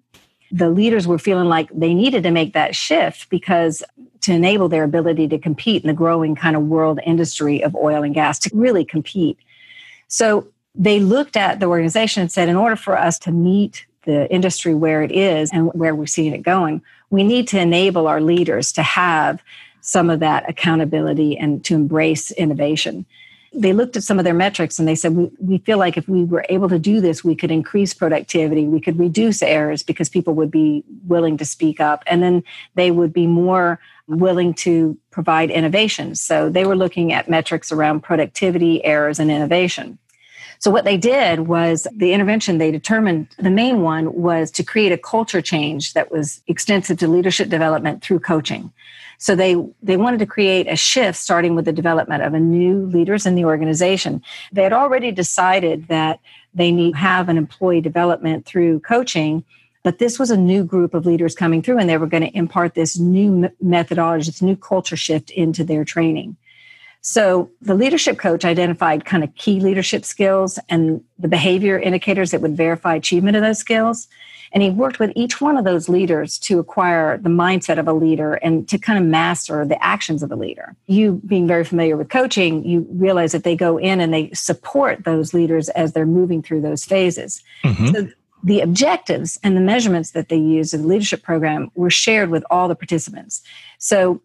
The 0.51 0.69
leaders 0.69 1.07
were 1.07 1.17
feeling 1.17 1.47
like 1.47 1.69
they 1.73 1.93
needed 1.93 2.23
to 2.23 2.31
make 2.31 2.53
that 2.53 2.75
shift 2.75 3.29
because 3.29 3.83
to 4.21 4.33
enable 4.33 4.69
their 4.69 4.83
ability 4.83 5.27
to 5.27 5.37
compete 5.37 5.83
in 5.83 5.87
the 5.87 5.93
growing 5.93 6.35
kind 6.35 6.55
of 6.55 6.63
world 6.63 6.99
industry 7.05 7.63
of 7.63 7.75
oil 7.75 8.03
and 8.03 8.13
gas, 8.13 8.39
to 8.39 8.51
really 8.53 8.85
compete. 8.85 9.37
So 10.07 10.47
they 10.73 10.99
looked 10.99 11.37
at 11.37 11.59
the 11.59 11.67
organization 11.67 12.21
and 12.21 12.31
said, 12.31 12.49
in 12.49 12.55
order 12.55 12.75
for 12.75 12.97
us 12.97 13.19
to 13.19 13.31
meet 13.31 13.85
the 14.05 14.31
industry 14.31 14.73
where 14.73 15.01
it 15.01 15.11
is 15.11 15.51
and 15.51 15.71
where 15.73 15.95
we're 15.95 16.05
seeing 16.05 16.33
it 16.33 16.43
going, 16.43 16.81
we 17.09 17.23
need 17.23 17.47
to 17.49 17.59
enable 17.59 18.07
our 18.07 18.21
leaders 18.21 18.71
to 18.73 18.83
have 18.83 19.41
some 19.81 20.09
of 20.09 20.19
that 20.19 20.47
accountability 20.49 21.37
and 21.37 21.63
to 21.65 21.75
embrace 21.75 22.31
innovation. 22.31 23.05
They 23.57 23.71
looked 23.71 23.95
at 23.95 24.03
some 24.03 24.19
of 24.19 24.25
their 24.25 24.33
metrics 24.33 24.79
and 24.79 24.87
they 24.87 24.95
said, 24.95 25.15
we, 25.15 25.31
we 25.39 25.57
feel 25.59 25.77
like 25.77 25.95
if 25.95 26.09
we 26.09 26.25
were 26.25 26.45
able 26.49 26.67
to 26.69 26.77
do 26.77 26.99
this, 26.99 27.23
we 27.23 27.35
could 27.35 27.51
increase 27.51 27.93
productivity, 27.93 28.65
we 28.65 28.81
could 28.81 28.99
reduce 28.99 29.41
errors 29.41 29.81
because 29.81 30.09
people 30.09 30.33
would 30.33 30.51
be 30.51 30.83
willing 31.07 31.37
to 31.37 31.45
speak 31.45 31.79
up, 31.79 32.03
and 32.05 32.21
then 32.21 32.43
they 32.75 32.91
would 32.91 33.13
be 33.13 33.27
more 33.27 33.79
willing 34.07 34.53
to 34.53 34.97
provide 35.09 35.49
innovations. 35.49 36.21
So 36.21 36.49
they 36.49 36.65
were 36.65 36.75
looking 36.75 37.13
at 37.13 37.29
metrics 37.29 37.71
around 37.71 38.01
productivity, 38.01 38.83
errors, 38.83 39.19
and 39.19 39.31
innovation. 39.31 39.97
So 40.65 40.71
what 40.71 40.83
they 40.83 40.97
did 40.97 41.41
was 41.41 41.85
the 41.95 42.11
intervention 42.11 42.57
they 42.57 42.71
determined 42.71 43.27
the 43.37 43.51
main 43.51 43.83
one 43.83 44.11
was 44.15 44.49
to 44.49 44.63
create 44.63 44.91
a 44.91 44.97
culture 44.97 45.39
change 45.39 45.93
that 45.93 46.11
was 46.11 46.41
extensive 46.47 46.97
to 46.97 47.07
leadership 47.07 47.49
development 47.49 48.03
through 48.03 48.21
coaching. 48.21 48.73
So 49.19 49.35
they 49.35 49.63
they 49.83 49.95
wanted 49.95 50.17
to 50.21 50.25
create 50.25 50.65
a 50.67 50.75
shift 50.75 51.19
starting 51.19 51.53
with 51.53 51.65
the 51.65 51.71
development 51.71 52.23
of 52.23 52.33
a 52.33 52.39
new 52.39 52.87
leaders 52.87 53.27
in 53.27 53.35
the 53.35 53.45
organization. 53.45 54.23
They 54.53 54.63
had 54.63 54.73
already 54.73 55.11
decided 55.11 55.87
that 55.89 56.19
they 56.55 56.71
need 56.71 56.93
to 56.93 56.97
have 56.97 57.29
an 57.29 57.37
employee 57.37 57.81
development 57.81 58.47
through 58.47 58.79
coaching 58.79 59.43
but 59.83 59.99
this 59.99 60.17
was 60.17 60.31
a 60.31 60.37
new 60.37 60.63
group 60.63 60.95
of 60.95 61.05
leaders 61.05 61.35
coming 61.35 61.61
through 61.61 61.77
and 61.77 61.87
they 61.87 61.97
were 61.99 62.07
going 62.07 62.23
to 62.23 62.35
impart 62.35 62.73
this 62.73 62.97
new 62.97 63.51
methodology 63.61 64.31
this 64.31 64.41
new 64.41 64.55
culture 64.55 64.97
shift 64.97 65.29
into 65.29 65.63
their 65.63 65.85
training 65.85 66.35
so 67.07 67.51
the 67.61 67.75
leadership 67.75 68.17
coach 68.17 68.43
identified 68.43 69.05
kind 69.05 69.23
of 69.23 69.35
key 69.35 69.59
leadership 69.59 70.03
skills 70.03 70.57
and 70.69 71.03
the 71.19 71.27
behavior 71.27 71.77
indicators 71.77 72.31
that 72.31 72.41
would 72.41 72.57
verify 72.57 72.95
achievement 72.95 73.37
of 73.37 73.43
those 73.43 73.59
skills. 73.59 74.07
And 74.51 74.63
he 74.63 74.71
worked 74.71 74.97
with 74.97 75.11
each 75.15 75.39
one 75.39 75.55
of 75.55 75.65
those 75.65 75.87
leaders 75.87 76.39
to 76.39 76.57
acquire 76.57 77.19
the 77.19 77.29
mindset 77.29 77.77
of 77.77 77.87
a 77.87 77.93
leader 77.93 78.33
and 78.33 78.67
to 78.69 78.79
kind 78.79 78.97
of 78.97 79.05
master 79.05 79.63
the 79.65 79.81
actions 79.83 80.23
of 80.23 80.31
a 80.31 80.35
leader. 80.35 80.75
You 80.87 81.21
being 81.27 81.45
very 81.45 81.63
familiar 81.63 81.95
with 81.95 82.09
coaching, 82.09 82.65
you 82.65 82.87
realize 82.89 83.33
that 83.33 83.43
they 83.43 83.55
go 83.55 83.77
in 83.77 84.01
and 84.01 84.11
they 84.11 84.31
support 84.31 85.03
those 85.03 85.31
leaders 85.31 85.69
as 85.69 85.93
they're 85.93 86.07
moving 86.07 86.41
through 86.41 86.61
those 86.61 86.85
phases. 86.85 87.43
Mm-hmm. 87.63 87.87
So 87.89 88.07
the 88.43 88.61
objectives 88.61 89.39
and 89.43 89.55
the 89.55 89.61
measurements 89.61 90.09
that 90.11 90.29
they 90.29 90.37
used 90.37 90.73
in 90.73 90.81
the 90.81 90.87
leadership 90.87 91.21
program 91.21 91.69
were 91.75 91.91
shared 91.91 92.31
with 92.31 92.43
all 92.49 92.67
the 92.67 92.75
participants. 92.75 93.43
So, 93.77 94.23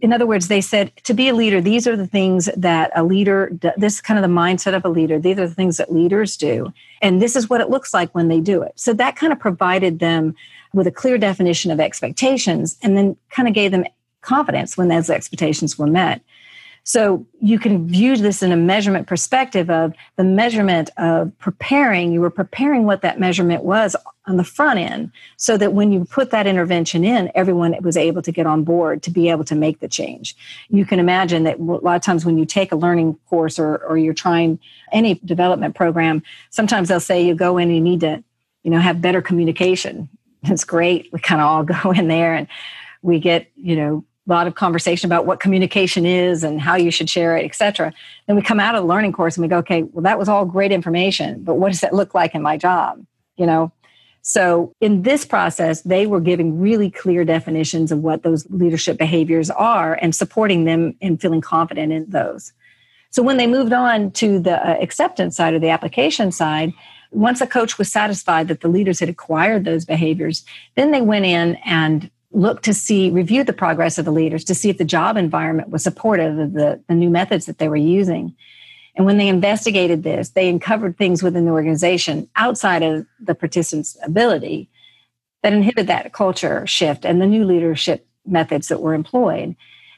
in 0.00 0.12
other 0.12 0.26
words, 0.26 0.48
they 0.48 0.60
said 0.60 0.92
to 1.04 1.14
be 1.14 1.28
a 1.28 1.34
leader, 1.34 1.60
these 1.60 1.86
are 1.86 1.96
the 1.96 2.06
things 2.06 2.48
that 2.56 2.90
a 2.94 3.02
leader, 3.02 3.50
this 3.76 3.94
is 3.94 4.00
kind 4.00 4.18
of 4.18 4.22
the 4.22 4.34
mindset 4.34 4.74
of 4.74 4.84
a 4.84 4.88
leader. 4.88 5.18
These 5.18 5.38
are 5.38 5.48
the 5.48 5.54
things 5.54 5.76
that 5.76 5.92
leaders 5.92 6.36
do. 6.36 6.72
And 7.02 7.20
this 7.22 7.36
is 7.36 7.48
what 7.48 7.60
it 7.60 7.70
looks 7.70 7.94
like 7.94 8.14
when 8.14 8.28
they 8.28 8.40
do 8.40 8.62
it. 8.62 8.72
So 8.76 8.92
that 8.94 9.16
kind 9.16 9.32
of 9.32 9.38
provided 9.38 9.98
them 9.98 10.34
with 10.72 10.86
a 10.86 10.92
clear 10.92 11.18
definition 11.18 11.70
of 11.70 11.80
expectations 11.80 12.76
and 12.82 12.96
then 12.96 13.16
kind 13.30 13.48
of 13.48 13.54
gave 13.54 13.70
them 13.70 13.84
confidence 14.20 14.76
when 14.76 14.88
those 14.88 15.10
expectations 15.10 15.78
were 15.78 15.86
met. 15.86 16.20
So 16.88 17.26
you 17.42 17.58
can 17.58 17.86
view 17.86 18.16
this 18.16 18.42
in 18.42 18.50
a 18.50 18.56
measurement 18.56 19.06
perspective 19.06 19.68
of 19.68 19.92
the 20.16 20.24
measurement 20.24 20.88
of 20.96 21.38
preparing. 21.38 22.12
You 22.12 22.22
were 22.22 22.30
preparing 22.30 22.84
what 22.84 23.02
that 23.02 23.20
measurement 23.20 23.62
was 23.62 23.94
on 24.26 24.38
the 24.38 24.44
front 24.44 24.78
end 24.78 25.12
so 25.36 25.58
that 25.58 25.74
when 25.74 25.92
you 25.92 26.06
put 26.06 26.30
that 26.30 26.46
intervention 26.46 27.04
in, 27.04 27.30
everyone 27.34 27.76
was 27.82 27.98
able 27.98 28.22
to 28.22 28.32
get 28.32 28.46
on 28.46 28.64
board 28.64 29.02
to 29.02 29.10
be 29.10 29.28
able 29.28 29.44
to 29.44 29.54
make 29.54 29.80
the 29.80 29.88
change. 29.88 30.34
You 30.70 30.86
can 30.86 30.98
imagine 30.98 31.42
that 31.44 31.58
a 31.58 31.62
lot 31.62 31.96
of 31.96 32.00
times 32.00 32.24
when 32.24 32.38
you 32.38 32.46
take 32.46 32.72
a 32.72 32.76
learning 32.76 33.18
course 33.28 33.58
or, 33.58 33.84
or 33.84 33.98
you're 33.98 34.14
trying 34.14 34.58
any 34.90 35.16
development 35.26 35.74
program, 35.74 36.22
sometimes 36.48 36.88
they'll 36.88 37.00
say 37.00 37.20
you 37.22 37.34
go 37.34 37.58
in 37.58 37.68
and 37.68 37.76
you 37.76 37.82
need 37.82 38.00
to, 38.00 38.24
you 38.62 38.70
know, 38.70 38.80
have 38.80 39.02
better 39.02 39.20
communication. 39.20 40.08
It's 40.44 40.64
great. 40.64 41.10
We 41.12 41.20
kind 41.20 41.42
of 41.42 41.48
all 41.48 41.64
go 41.82 41.90
in 41.90 42.08
there 42.08 42.32
and 42.32 42.48
we 43.02 43.20
get, 43.20 43.50
you 43.56 43.76
know, 43.76 44.04
lot 44.32 44.46
of 44.46 44.54
conversation 44.54 45.08
about 45.08 45.26
what 45.26 45.40
communication 45.40 46.04
is 46.04 46.44
and 46.44 46.60
how 46.60 46.76
you 46.76 46.90
should 46.90 47.08
share 47.08 47.36
it, 47.36 47.44
et 47.44 47.54
cetera. 47.54 47.92
Then 48.26 48.36
we 48.36 48.42
come 48.42 48.60
out 48.60 48.74
of 48.74 48.82
the 48.82 48.88
learning 48.88 49.12
course 49.12 49.36
and 49.36 49.42
we 49.42 49.48
go, 49.48 49.58
okay, 49.58 49.82
well, 49.84 50.02
that 50.02 50.18
was 50.18 50.28
all 50.28 50.44
great 50.44 50.72
information, 50.72 51.42
but 51.42 51.54
what 51.54 51.70
does 51.72 51.80
that 51.80 51.94
look 51.94 52.14
like 52.14 52.34
in 52.34 52.42
my 52.42 52.56
job? 52.56 53.04
You 53.36 53.46
know? 53.46 53.72
So 54.22 54.74
in 54.80 55.02
this 55.02 55.24
process, 55.24 55.80
they 55.82 56.06
were 56.06 56.20
giving 56.20 56.60
really 56.60 56.90
clear 56.90 57.24
definitions 57.24 57.90
of 57.90 58.00
what 58.00 58.22
those 58.22 58.48
leadership 58.50 58.98
behaviors 58.98 59.48
are 59.48 59.94
and 59.94 60.14
supporting 60.14 60.64
them 60.64 60.94
and 61.00 61.18
feeling 61.18 61.40
confident 61.40 61.92
in 61.92 62.10
those. 62.10 62.52
So 63.10 63.22
when 63.22 63.38
they 63.38 63.46
moved 63.46 63.72
on 63.72 64.10
to 64.12 64.38
the 64.38 64.56
uh, 64.68 64.76
acceptance 64.82 65.36
side 65.36 65.54
or 65.54 65.58
the 65.58 65.70
application 65.70 66.30
side, 66.30 66.74
once 67.10 67.40
a 67.40 67.46
coach 67.46 67.78
was 67.78 67.90
satisfied 67.90 68.48
that 68.48 68.60
the 68.60 68.68
leaders 68.68 69.00
had 69.00 69.08
acquired 69.08 69.64
those 69.64 69.86
behaviors, 69.86 70.44
then 70.74 70.90
they 70.90 71.00
went 71.00 71.24
in 71.24 71.56
and 71.64 72.10
look 72.32 72.62
to 72.62 72.74
see, 72.74 73.10
review 73.10 73.42
the 73.42 73.52
progress 73.52 73.98
of 73.98 74.04
the 74.04 74.10
leaders 74.10 74.44
to 74.44 74.54
see 74.54 74.68
if 74.68 74.78
the 74.78 74.84
job 74.84 75.16
environment 75.16 75.70
was 75.70 75.82
supportive 75.82 76.38
of 76.38 76.52
the, 76.52 76.82
the 76.88 76.94
new 76.94 77.10
methods 77.10 77.46
that 77.46 77.58
they 77.58 77.68
were 77.68 77.76
using. 77.76 78.34
And 78.94 79.06
when 79.06 79.16
they 79.16 79.28
investigated 79.28 80.02
this, 80.02 80.30
they 80.30 80.48
uncovered 80.48 80.98
things 80.98 81.22
within 81.22 81.44
the 81.44 81.52
organization 81.52 82.28
outside 82.36 82.82
of 82.82 83.06
the 83.20 83.34
participants' 83.34 83.96
ability 84.04 84.68
that 85.42 85.52
inhibited 85.52 85.86
that 85.86 86.12
culture 86.12 86.66
shift 86.66 87.04
and 87.04 87.20
the 87.20 87.26
new 87.26 87.44
leadership 87.44 88.06
methods 88.26 88.68
that 88.68 88.80
were 88.80 88.94
employed. 88.94 89.54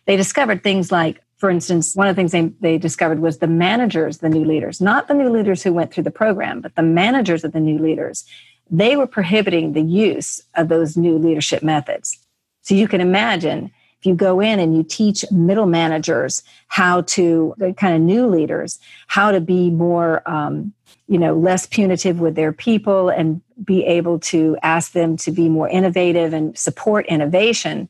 They 0.06 0.16
discovered 0.16 0.62
things 0.62 0.92
like, 0.92 1.20
for 1.38 1.50
instance, 1.50 1.96
one 1.96 2.08
of 2.08 2.14
the 2.14 2.20
things 2.20 2.32
they, 2.32 2.52
they 2.60 2.78
discovered 2.78 3.20
was 3.20 3.38
the 3.38 3.46
managers, 3.46 4.18
the 4.18 4.28
new 4.28 4.44
leaders, 4.44 4.80
not 4.80 5.08
the 5.08 5.14
new 5.14 5.30
leaders 5.30 5.62
who 5.62 5.72
went 5.72 5.92
through 5.92 6.04
the 6.04 6.10
program, 6.10 6.60
but 6.60 6.76
the 6.76 6.82
managers 6.82 7.42
of 7.42 7.52
the 7.52 7.60
new 7.60 7.78
leaders 7.78 8.24
they 8.70 8.96
were 8.96 9.06
prohibiting 9.06 9.72
the 9.72 9.82
use 9.82 10.42
of 10.54 10.68
those 10.68 10.96
new 10.96 11.18
leadership 11.18 11.62
methods. 11.62 12.18
So 12.62 12.74
you 12.74 12.88
can 12.88 13.00
imagine 13.00 13.70
if 14.00 14.06
you 14.06 14.14
go 14.14 14.40
in 14.40 14.58
and 14.58 14.74
you 14.74 14.82
teach 14.82 15.30
middle 15.30 15.66
managers 15.66 16.42
how 16.68 17.02
to, 17.02 17.54
kind 17.76 17.94
of 17.94 18.00
new 18.00 18.26
leaders, 18.26 18.78
how 19.08 19.30
to 19.30 19.40
be 19.40 19.70
more, 19.70 20.22
um, 20.24 20.72
you 21.06 21.18
know, 21.18 21.34
less 21.34 21.66
punitive 21.66 22.20
with 22.20 22.34
their 22.34 22.52
people 22.52 23.10
and 23.10 23.42
be 23.62 23.84
able 23.84 24.18
to 24.20 24.56
ask 24.62 24.92
them 24.92 25.16
to 25.18 25.30
be 25.30 25.48
more 25.48 25.68
innovative 25.68 26.32
and 26.32 26.56
support 26.56 27.04
innovation. 27.06 27.88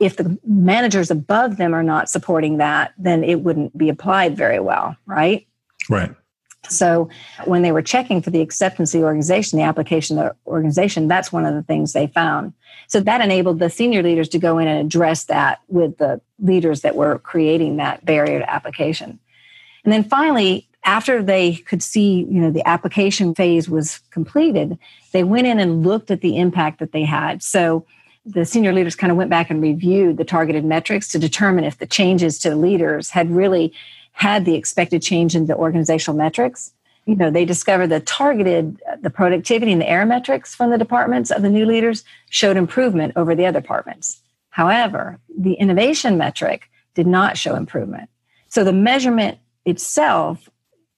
If 0.00 0.16
the 0.16 0.36
managers 0.44 1.10
above 1.10 1.56
them 1.56 1.72
are 1.72 1.84
not 1.84 2.10
supporting 2.10 2.56
that, 2.56 2.92
then 2.98 3.22
it 3.22 3.42
wouldn't 3.42 3.78
be 3.78 3.88
applied 3.88 4.36
very 4.36 4.58
well, 4.58 4.96
right? 5.06 5.46
Right. 5.88 6.12
So 6.68 7.08
when 7.44 7.62
they 7.62 7.72
were 7.72 7.82
checking 7.82 8.22
for 8.22 8.30
the 8.30 8.40
acceptance 8.40 8.94
of 8.94 9.00
the 9.00 9.06
organization, 9.06 9.58
the 9.58 9.64
application 9.64 10.18
of 10.18 10.24
the 10.24 10.50
organization, 10.50 11.08
that's 11.08 11.32
one 11.32 11.44
of 11.44 11.54
the 11.54 11.62
things 11.62 11.92
they 11.92 12.06
found. 12.08 12.52
So 12.88 13.00
that 13.00 13.20
enabled 13.20 13.58
the 13.58 13.70
senior 13.70 14.02
leaders 14.02 14.28
to 14.30 14.38
go 14.38 14.58
in 14.58 14.68
and 14.68 14.84
address 14.84 15.24
that 15.24 15.60
with 15.68 15.98
the 15.98 16.20
leaders 16.38 16.82
that 16.82 16.96
were 16.96 17.18
creating 17.18 17.76
that 17.76 18.04
barrier 18.04 18.40
to 18.40 18.50
application. 18.52 19.18
And 19.84 19.92
then 19.92 20.04
finally, 20.04 20.68
after 20.84 21.22
they 21.22 21.56
could 21.56 21.82
see, 21.82 22.26
you 22.28 22.40
know, 22.40 22.50
the 22.50 22.66
application 22.68 23.34
phase 23.34 23.68
was 23.68 24.00
completed, 24.10 24.78
they 25.12 25.24
went 25.24 25.46
in 25.46 25.58
and 25.58 25.82
looked 25.82 26.10
at 26.10 26.20
the 26.20 26.36
impact 26.36 26.78
that 26.80 26.92
they 26.92 27.04
had. 27.04 27.42
So 27.42 27.86
the 28.26 28.44
senior 28.44 28.72
leaders 28.72 28.96
kind 28.96 29.10
of 29.10 29.16
went 29.16 29.30
back 29.30 29.50
and 29.50 29.62
reviewed 29.62 30.16
the 30.16 30.24
targeted 30.24 30.64
metrics 30.64 31.08
to 31.08 31.18
determine 31.18 31.64
if 31.64 31.78
the 31.78 31.86
changes 31.86 32.38
to 32.40 32.54
leaders 32.54 33.10
had 33.10 33.30
really 33.30 33.72
had 34.14 34.44
the 34.44 34.54
expected 34.54 35.02
change 35.02 35.34
in 35.34 35.46
the 35.46 35.56
organizational 35.56 36.16
metrics. 36.16 36.72
You 37.04 37.16
know, 37.16 37.30
they 37.30 37.44
discovered 37.44 37.88
the 37.88 38.00
targeted, 38.00 38.80
uh, 38.90 38.96
the 39.02 39.10
productivity 39.10 39.72
and 39.72 39.80
the 39.80 39.88
error 39.88 40.06
metrics 40.06 40.54
from 40.54 40.70
the 40.70 40.78
departments 40.78 41.30
of 41.30 41.42
the 41.42 41.50
new 41.50 41.66
leaders 41.66 42.04
showed 42.30 42.56
improvement 42.56 43.12
over 43.16 43.34
the 43.34 43.44
other 43.44 43.60
departments. 43.60 44.20
However, 44.50 45.18
the 45.36 45.54
innovation 45.54 46.16
metric 46.16 46.70
did 46.94 47.06
not 47.06 47.36
show 47.36 47.56
improvement. 47.56 48.08
So 48.48 48.62
the 48.62 48.72
measurement 48.72 49.38
itself 49.66 50.48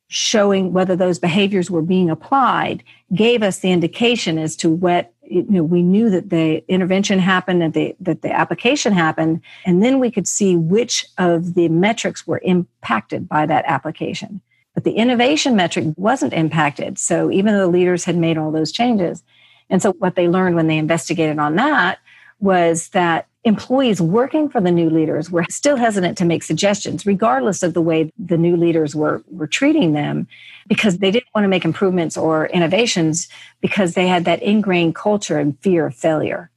showing 0.08 0.72
whether 0.72 0.94
those 0.94 1.18
behaviors 1.18 1.70
were 1.70 1.82
being 1.82 2.10
applied 2.10 2.84
gave 3.14 3.42
us 3.42 3.58
the 3.58 3.72
indication 3.72 4.38
as 4.38 4.54
to 4.56 4.70
what 4.70 5.12
you 5.28 5.44
know 5.48 5.62
we 5.62 5.82
knew 5.82 6.10
that 6.10 6.30
the 6.30 6.64
intervention 6.68 7.18
happened 7.18 7.62
and 7.62 7.74
the, 7.74 7.96
that 8.00 8.22
the 8.22 8.32
application 8.32 8.92
happened 8.92 9.40
and 9.64 9.82
then 9.82 10.00
we 10.00 10.10
could 10.10 10.28
see 10.28 10.56
which 10.56 11.06
of 11.18 11.54
the 11.54 11.68
metrics 11.68 12.26
were 12.26 12.40
impacted 12.44 13.28
by 13.28 13.46
that 13.46 13.64
application. 13.66 14.40
But 14.74 14.84
the 14.84 14.92
innovation 14.92 15.56
metric 15.56 15.86
wasn't 15.96 16.34
impacted. 16.34 16.98
So 16.98 17.30
even 17.30 17.54
though 17.54 17.60
the 17.60 17.66
leaders 17.66 18.04
had 18.04 18.16
made 18.16 18.36
all 18.36 18.52
those 18.52 18.72
changes 18.72 19.22
and 19.70 19.82
so 19.82 19.92
what 19.92 20.14
they 20.14 20.28
learned 20.28 20.56
when 20.56 20.66
they 20.66 20.78
investigated 20.78 21.38
on 21.38 21.56
that 21.56 21.98
was 22.38 22.88
that 22.90 23.26
employees 23.46 24.00
working 24.00 24.48
for 24.48 24.60
the 24.60 24.72
new 24.72 24.90
leaders 24.90 25.30
were 25.30 25.44
still 25.48 25.76
hesitant 25.76 26.18
to 26.18 26.24
make 26.24 26.42
suggestions, 26.42 27.06
regardless 27.06 27.62
of 27.62 27.74
the 27.74 27.80
way 27.80 28.12
the 28.18 28.36
new 28.36 28.56
leaders 28.56 28.94
were, 28.96 29.22
were 29.30 29.46
treating 29.46 29.92
them, 29.92 30.26
because 30.66 30.98
they 30.98 31.12
didn't 31.12 31.32
want 31.32 31.44
to 31.44 31.48
make 31.48 31.64
improvements 31.64 32.16
or 32.16 32.46
innovations 32.46 33.28
because 33.60 33.94
they 33.94 34.08
had 34.08 34.24
that 34.24 34.42
ingrained 34.42 34.96
culture 34.96 35.38
and 35.38 35.58
fear 35.60 35.86
of 35.86 35.94
failure. 35.94 36.50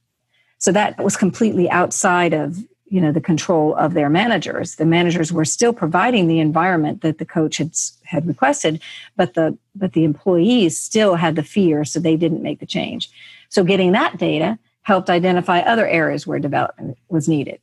So 0.58 0.72
that 0.72 0.98
was 0.98 1.16
completely 1.16 1.70
outside 1.70 2.34
of 2.34 2.58
you 2.86 3.00
know 3.00 3.12
the 3.12 3.20
control 3.20 3.76
of 3.76 3.94
their 3.94 4.10
managers 4.10 4.74
the 4.74 4.84
managers 4.84 5.32
were 5.32 5.44
still 5.44 5.72
providing 5.72 6.26
the 6.26 6.40
environment 6.40 7.02
that 7.02 7.18
the 7.18 7.24
coach 7.24 7.58
had 7.58 7.72
had 8.02 8.26
requested 8.26 8.82
but 9.16 9.34
the 9.34 9.56
but 9.76 9.92
the 9.92 10.02
employees 10.02 10.76
still 10.76 11.14
had 11.14 11.36
the 11.36 11.44
fear 11.44 11.84
so 11.84 12.00
they 12.00 12.16
didn't 12.16 12.42
make 12.42 12.58
the 12.58 12.66
change 12.66 13.08
so 13.48 13.62
getting 13.62 13.92
that 13.92 14.18
data 14.18 14.58
helped 14.82 15.10
identify 15.10 15.60
other 15.60 15.86
areas 15.86 16.26
where 16.26 16.38
development 16.38 16.98
was 17.08 17.28
needed. 17.28 17.60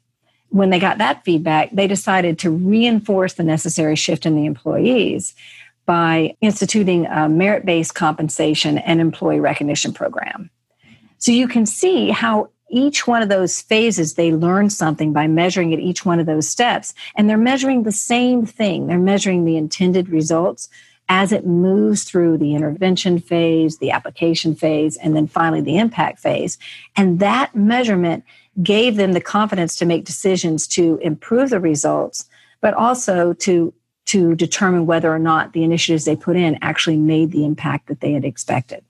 When 0.50 0.70
they 0.70 0.80
got 0.80 0.98
that 1.00 1.24
feedback, 1.26 1.72
they 1.72 1.88
decided 1.88 2.40
to 2.40 2.52
reinforce 2.52 3.34
the 3.34 3.44
necessary 3.44 3.96
shift 3.96 4.26
in 4.26 4.36
the 4.36 4.46
employees 4.46 5.36
by 5.86 6.36
instituting 6.42 7.06
a 7.08 7.28
merit 7.28 7.66
based 7.66 7.96
compensation 7.96 8.78
and 8.78 9.02
employee 9.02 9.40
recognition 9.40 9.94
program. 9.94 10.50
So 11.18 11.32
you 11.32 11.48
can 11.48 11.66
see 11.66 12.10
how 12.10 12.50
each 12.70 13.08
one 13.08 13.22
of 13.22 13.30
those 13.30 13.62
phases, 13.62 14.14
they 14.14 14.34
learn 14.34 14.70
something 14.70 15.14
by 15.14 15.28
measuring 15.28 15.74
at 15.74 15.80
each 15.80 16.06
one 16.06 16.20
of 16.20 16.26
those 16.26 16.48
steps. 16.48 16.94
And 17.16 17.30
they're 17.30 17.38
measuring 17.38 17.84
the 17.84 17.92
same 17.92 18.46
thing. 18.46 18.88
They're 18.88 19.00
measuring 19.00 19.46
the 19.46 19.58
intended 19.58 20.10
results 20.10 20.70
as 21.10 21.32
it 21.32 21.46
moves 21.46 22.04
through 22.04 22.38
the 22.38 22.54
intervention 22.54 23.20
phase, 23.20 23.78
the 23.78 23.92
application 23.92 24.56
phase, 24.56 24.98
and 24.98 25.16
then 25.16 25.28
finally 25.28 25.62
the 25.62 25.78
impact 25.78 26.20
phase. 26.20 26.58
And 26.96 27.20
that 27.20 27.56
measurement 27.56 28.24
gave 28.62 28.96
them 28.96 29.14
the 29.14 29.22
confidence 29.22 29.76
to 29.78 29.86
make 29.86 30.04
decisions 30.04 30.68
to 30.68 30.98
improve 30.98 31.52
the 31.52 31.60
results, 31.60 32.28
but 32.62 32.74
also 32.74 33.34
to, 33.34 33.74
to 34.06 34.36
determine 34.36 34.86
whether 34.86 35.14
or 35.14 35.20
not 35.20 35.54
the 35.54 35.64
initiatives 35.64 36.06
they 36.06 36.16
put 36.16 36.36
in 36.36 36.58
actually 36.62 36.98
made 36.98 37.32
the 37.32 37.46
impact 37.46 37.88
that 37.88 38.02
they 38.02 38.14
had 38.14 38.26
expected. 38.26 38.84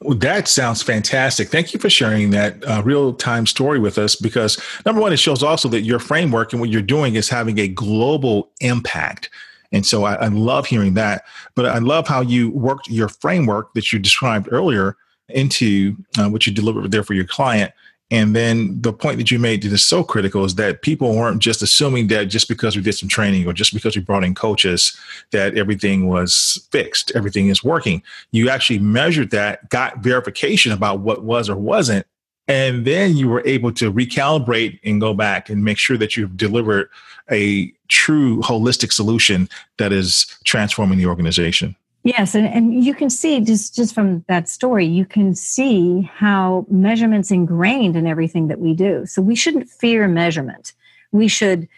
Well, 0.00 0.16
that 0.18 0.46
sounds 0.46 0.82
fantastic. 0.82 1.48
Thank 1.48 1.72
you 1.72 1.80
for 1.80 1.90
sharing 1.90 2.30
that 2.30 2.62
uh, 2.64 2.82
real 2.84 3.14
time 3.14 3.46
story 3.46 3.78
with 3.78 3.98
us 3.98 4.14
because, 4.14 4.60
number 4.84 5.00
one, 5.00 5.12
it 5.12 5.18
shows 5.18 5.42
also 5.42 5.68
that 5.70 5.82
your 5.82 5.98
framework 5.98 6.52
and 6.52 6.60
what 6.60 6.70
you're 6.70 6.82
doing 6.82 7.14
is 7.14 7.28
having 7.28 7.58
a 7.58 7.66
global 7.66 8.50
impact. 8.60 9.30
And 9.72 9.84
so 9.84 10.04
I, 10.04 10.14
I 10.14 10.28
love 10.28 10.66
hearing 10.66 10.94
that. 10.94 11.24
But 11.54 11.66
I 11.66 11.78
love 11.78 12.08
how 12.08 12.20
you 12.22 12.50
worked 12.50 12.88
your 12.88 13.08
framework 13.08 13.74
that 13.74 13.92
you 13.92 13.98
described 13.98 14.48
earlier 14.50 14.96
into 15.28 15.96
uh, 16.18 16.28
what 16.28 16.46
you 16.46 16.52
delivered 16.54 16.90
there 16.90 17.02
for 17.02 17.14
your 17.14 17.26
client 17.26 17.72
And 18.10 18.34
then 18.34 18.80
the 18.80 18.92
point 18.92 19.18
that 19.18 19.30
you 19.30 19.38
made 19.38 19.62
that 19.62 19.72
is 19.72 19.84
so 19.84 20.02
critical 20.02 20.44
is 20.44 20.54
that 20.54 20.80
people 20.80 21.14
weren't 21.14 21.42
just 21.42 21.60
assuming 21.62 22.06
that 22.08 22.24
just 22.26 22.48
because 22.48 22.74
we 22.74 22.82
did 22.82 22.94
some 22.94 23.08
training 23.08 23.46
or 23.46 23.52
just 23.52 23.74
because 23.74 23.94
we 23.94 24.02
brought 24.02 24.24
in 24.24 24.34
coaches 24.34 24.96
that 25.32 25.58
everything 25.58 26.08
was 26.08 26.66
fixed, 26.70 27.12
everything 27.14 27.48
is 27.48 27.62
working. 27.62 28.02
You 28.30 28.48
actually 28.48 28.78
measured 28.78 29.30
that, 29.32 29.68
got 29.68 29.98
verification 29.98 30.72
about 30.72 31.00
what 31.00 31.22
was 31.22 31.50
or 31.50 31.56
wasn't, 31.56 32.06
and 32.48 32.84
then 32.86 33.16
you 33.16 33.28
were 33.28 33.42
able 33.46 33.72
to 33.72 33.92
recalibrate 33.92 34.80
and 34.82 35.00
go 35.00 35.14
back 35.14 35.50
and 35.50 35.62
make 35.62 35.78
sure 35.78 35.98
that 35.98 36.16
you've 36.16 36.36
delivered 36.36 36.88
a 37.30 37.72
true 37.88 38.40
holistic 38.40 38.92
solution 38.92 39.48
that 39.76 39.92
is 39.92 40.26
transforming 40.44 40.98
the 40.98 41.06
organization. 41.06 41.76
Yes, 42.04 42.34
and, 42.34 42.46
and 42.46 42.82
you 42.82 42.94
can 42.94 43.10
see 43.10 43.40
just, 43.40 43.74
just 43.74 43.94
from 43.94 44.24
that 44.28 44.48
story, 44.48 44.86
you 44.86 45.04
can 45.04 45.34
see 45.34 46.10
how 46.14 46.64
measurement's 46.70 47.30
ingrained 47.30 47.96
in 47.96 48.06
everything 48.06 48.48
that 48.48 48.60
we 48.60 48.72
do. 48.72 49.04
So 49.04 49.20
we 49.20 49.34
shouldn't 49.34 49.68
fear 49.68 50.08
measurement. 50.08 50.72
We 51.12 51.28
should 51.28 51.68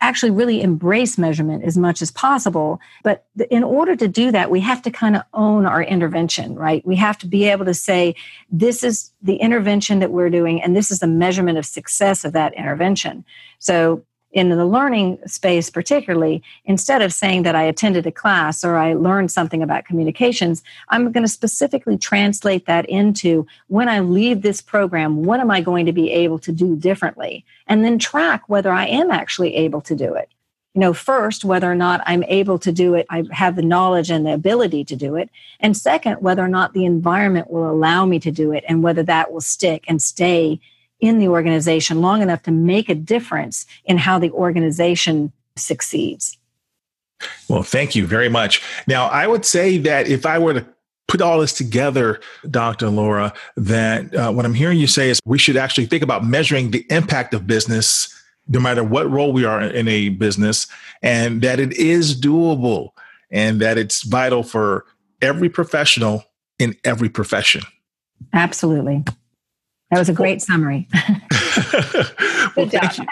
actually 0.00 0.30
really 0.30 0.60
embrace 0.60 1.16
measurement 1.16 1.64
as 1.64 1.78
much 1.78 2.02
as 2.02 2.10
possible. 2.10 2.80
But 3.02 3.24
in 3.50 3.64
order 3.64 3.96
to 3.96 4.06
do 4.06 4.30
that, 4.32 4.50
we 4.50 4.60
have 4.60 4.82
to 4.82 4.90
kind 4.90 5.16
of 5.16 5.22
own 5.32 5.64
our 5.64 5.82
intervention, 5.82 6.56
right? 6.56 6.86
We 6.86 6.96
have 6.96 7.16
to 7.18 7.26
be 7.26 7.44
able 7.44 7.64
to 7.64 7.74
say, 7.74 8.14
this 8.50 8.84
is 8.84 9.12
the 9.22 9.36
intervention 9.36 10.00
that 10.00 10.10
we're 10.10 10.30
doing, 10.30 10.62
and 10.62 10.76
this 10.76 10.90
is 10.90 10.98
the 10.98 11.06
measurement 11.06 11.58
of 11.58 11.64
success 11.64 12.24
of 12.24 12.32
that 12.32 12.52
intervention. 12.54 13.24
So 13.58 14.04
in 14.34 14.48
the 14.48 14.66
learning 14.66 15.18
space, 15.26 15.70
particularly, 15.70 16.42
instead 16.64 17.00
of 17.00 17.14
saying 17.14 17.44
that 17.44 17.54
I 17.54 17.62
attended 17.62 18.04
a 18.06 18.12
class 18.12 18.64
or 18.64 18.76
I 18.76 18.92
learned 18.94 19.30
something 19.30 19.62
about 19.62 19.84
communications, 19.84 20.62
I'm 20.88 21.12
going 21.12 21.22
to 21.24 21.28
specifically 21.28 21.96
translate 21.96 22.66
that 22.66 22.84
into 22.86 23.46
when 23.68 23.88
I 23.88 24.00
leave 24.00 24.42
this 24.42 24.60
program, 24.60 25.22
what 25.22 25.38
am 25.38 25.52
I 25.52 25.60
going 25.60 25.86
to 25.86 25.92
be 25.92 26.10
able 26.10 26.40
to 26.40 26.52
do 26.52 26.74
differently? 26.74 27.44
And 27.68 27.84
then 27.84 27.98
track 27.98 28.42
whether 28.48 28.72
I 28.72 28.86
am 28.86 29.12
actually 29.12 29.54
able 29.54 29.80
to 29.82 29.94
do 29.94 30.14
it. 30.14 30.28
You 30.74 30.80
know, 30.80 30.92
first, 30.92 31.44
whether 31.44 31.70
or 31.70 31.76
not 31.76 32.00
I'm 32.04 32.24
able 32.24 32.58
to 32.58 32.72
do 32.72 32.94
it, 32.94 33.06
I 33.08 33.22
have 33.30 33.54
the 33.54 33.62
knowledge 33.62 34.10
and 34.10 34.26
the 34.26 34.34
ability 34.34 34.84
to 34.86 34.96
do 34.96 35.14
it. 35.14 35.30
And 35.60 35.76
second, 35.76 36.16
whether 36.16 36.42
or 36.42 36.48
not 36.48 36.72
the 36.72 36.84
environment 36.84 37.48
will 37.48 37.70
allow 37.70 38.04
me 38.04 38.18
to 38.18 38.32
do 38.32 38.50
it 38.50 38.64
and 38.68 38.82
whether 38.82 39.04
that 39.04 39.32
will 39.32 39.40
stick 39.40 39.84
and 39.86 40.02
stay 40.02 40.58
in 41.04 41.18
the 41.18 41.28
organization 41.28 42.00
long 42.00 42.22
enough 42.22 42.42
to 42.44 42.50
make 42.50 42.88
a 42.88 42.94
difference 42.94 43.66
in 43.84 43.98
how 43.98 44.18
the 44.18 44.30
organization 44.30 45.32
succeeds. 45.56 46.38
Well, 47.48 47.62
thank 47.62 47.94
you 47.94 48.06
very 48.06 48.28
much. 48.28 48.62
Now, 48.86 49.06
I 49.06 49.26
would 49.26 49.44
say 49.44 49.78
that 49.78 50.08
if 50.08 50.26
I 50.26 50.38
were 50.38 50.54
to 50.54 50.66
put 51.06 51.20
all 51.20 51.40
this 51.40 51.52
together, 51.52 52.20
Dr. 52.50 52.88
Laura, 52.88 53.32
that 53.56 54.14
uh, 54.14 54.32
what 54.32 54.44
I'm 54.44 54.54
hearing 54.54 54.78
you 54.78 54.86
say 54.86 55.10
is 55.10 55.20
we 55.24 55.38
should 55.38 55.56
actually 55.56 55.86
think 55.86 56.02
about 56.02 56.24
measuring 56.24 56.70
the 56.70 56.86
impact 56.90 57.34
of 57.34 57.46
business, 57.46 58.08
no 58.48 58.58
matter 58.58 58.82
what 58.82 59.10
role 59.10 59.32
we 59.32 59.44
are 59.44 59.60
in 59.60 59.86
a 59.88 60.08
business, 60.08 60.66
and 61.02 61.42
that 61.42 61.60
it 61.60 61.72
is 61.74 62.18
doable 62.18 62.90
and 63.30 63.60
that 63.60 63.76
it's 63.76 64.02
vital 64.02 64.42
for 64.42 64.86
every 65.20 65.48
professional 65.48 66.24
in 66.58 66.76
every 66.84 67.08
profession. 67.08 67.62
Absolutely. 68.32 69.04
That 69.94 70.00
was 70.00 70.08
a 70.08 70.12
great 70.12 70.42
summary. 70.42 70.88
well, 72.56 72.68
thank 72.68 72.98
you. 72.98 73.06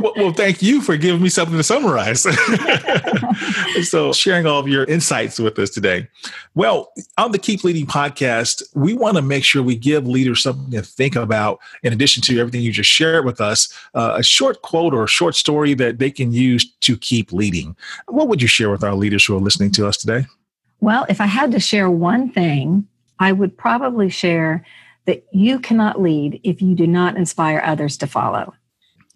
well, 0.00 0.12
well, 0.16 0.32
thank 0.32 0.62
you 0.62 0.80
for 0.80 0.96
giving 0.96 1.20
me 1.20 1.28
something 1.28 1.58
to 1.58 1.62
summarize. 1.62 2.22
so, 3.86 4.14
sharing 4.14 4.46
all 4.46 4.58
of 4.58 4.66
your 4.66 4.84
insights 4.84 5.38
with 5.38 5.58
us 5.58 5.68
today. 5.68 6.08
Well, 6.54 6.90
on 7.18 7.32
the 7.32 7.38
Keep 7.38 7.64
Leading 7.64 7.84
podcast, 7.84 8.62
we 8.74 8.94
want 8.94 9.18
to 9.18 9.22
make 9.22 9.44
sure 9.44 9.62
we 9.62 9.76
give 9.76 10.06
leaders 10.06 10.42
something 10.42 10.70
to 10.70 10.80
think 10.80 11.16
about, 11.16 11.58
in 11.82 11.92
addition 11.92 12.22
to 12.22 12.40
everything 12.40 12.62
you 12.62 12.72
just 12.72 12.88
shared 12.88 13.26
with 13.26 13.42
us, 13.42 13.70
uh, 13.94 14.14
a 14.16 14.22
short 14.22 14.62
quote 14.62 14.94
or 14.94 15.04
a 15.04 15.08
short 15.08 15.34
story 15.34 15.74
that 15.74 15.98
they 15.98 16.10
can 16.10 16.32
use 16.32 16.64
to 16.76 16.96
keep 16.96 17.30
leading. 17.30 17.76
What 18.08 18.28
would 18.28 18.40
you 18.40 18.48
share 18.48 18.70
with 18.70 18.82
our 18.82 18.94
leaders 18.94 19.26
who 19.26 19.36
are 19.36 19.40
listening 19.40 19.70
to 19.72 19.86
us 19.86 19.98
today? 19.98 20.24
Well, 20.80 21.04
if 21.10 21.20
I 21.20 21.26
had 21.26 21.52
to 21.52 21.60
share 21.60 21.90
one 21.90 22.30
thing, 22.30 22.88
I 23.18 23.32
would 23.32 23.58
probably 23.58 24.08
share 24.08 24.64
that 25.06 25.24
you 25.32 25.58
cannot 25.58 26.00
lead 26.00 26.40
if 26.44 26.60
you 26.60 26.74
do 26.74 26.86
not 26.86 27.16
inspire 27.16 27.62
others 27.64 27.96
to 27.98 28.06
follow. 28.06 28.54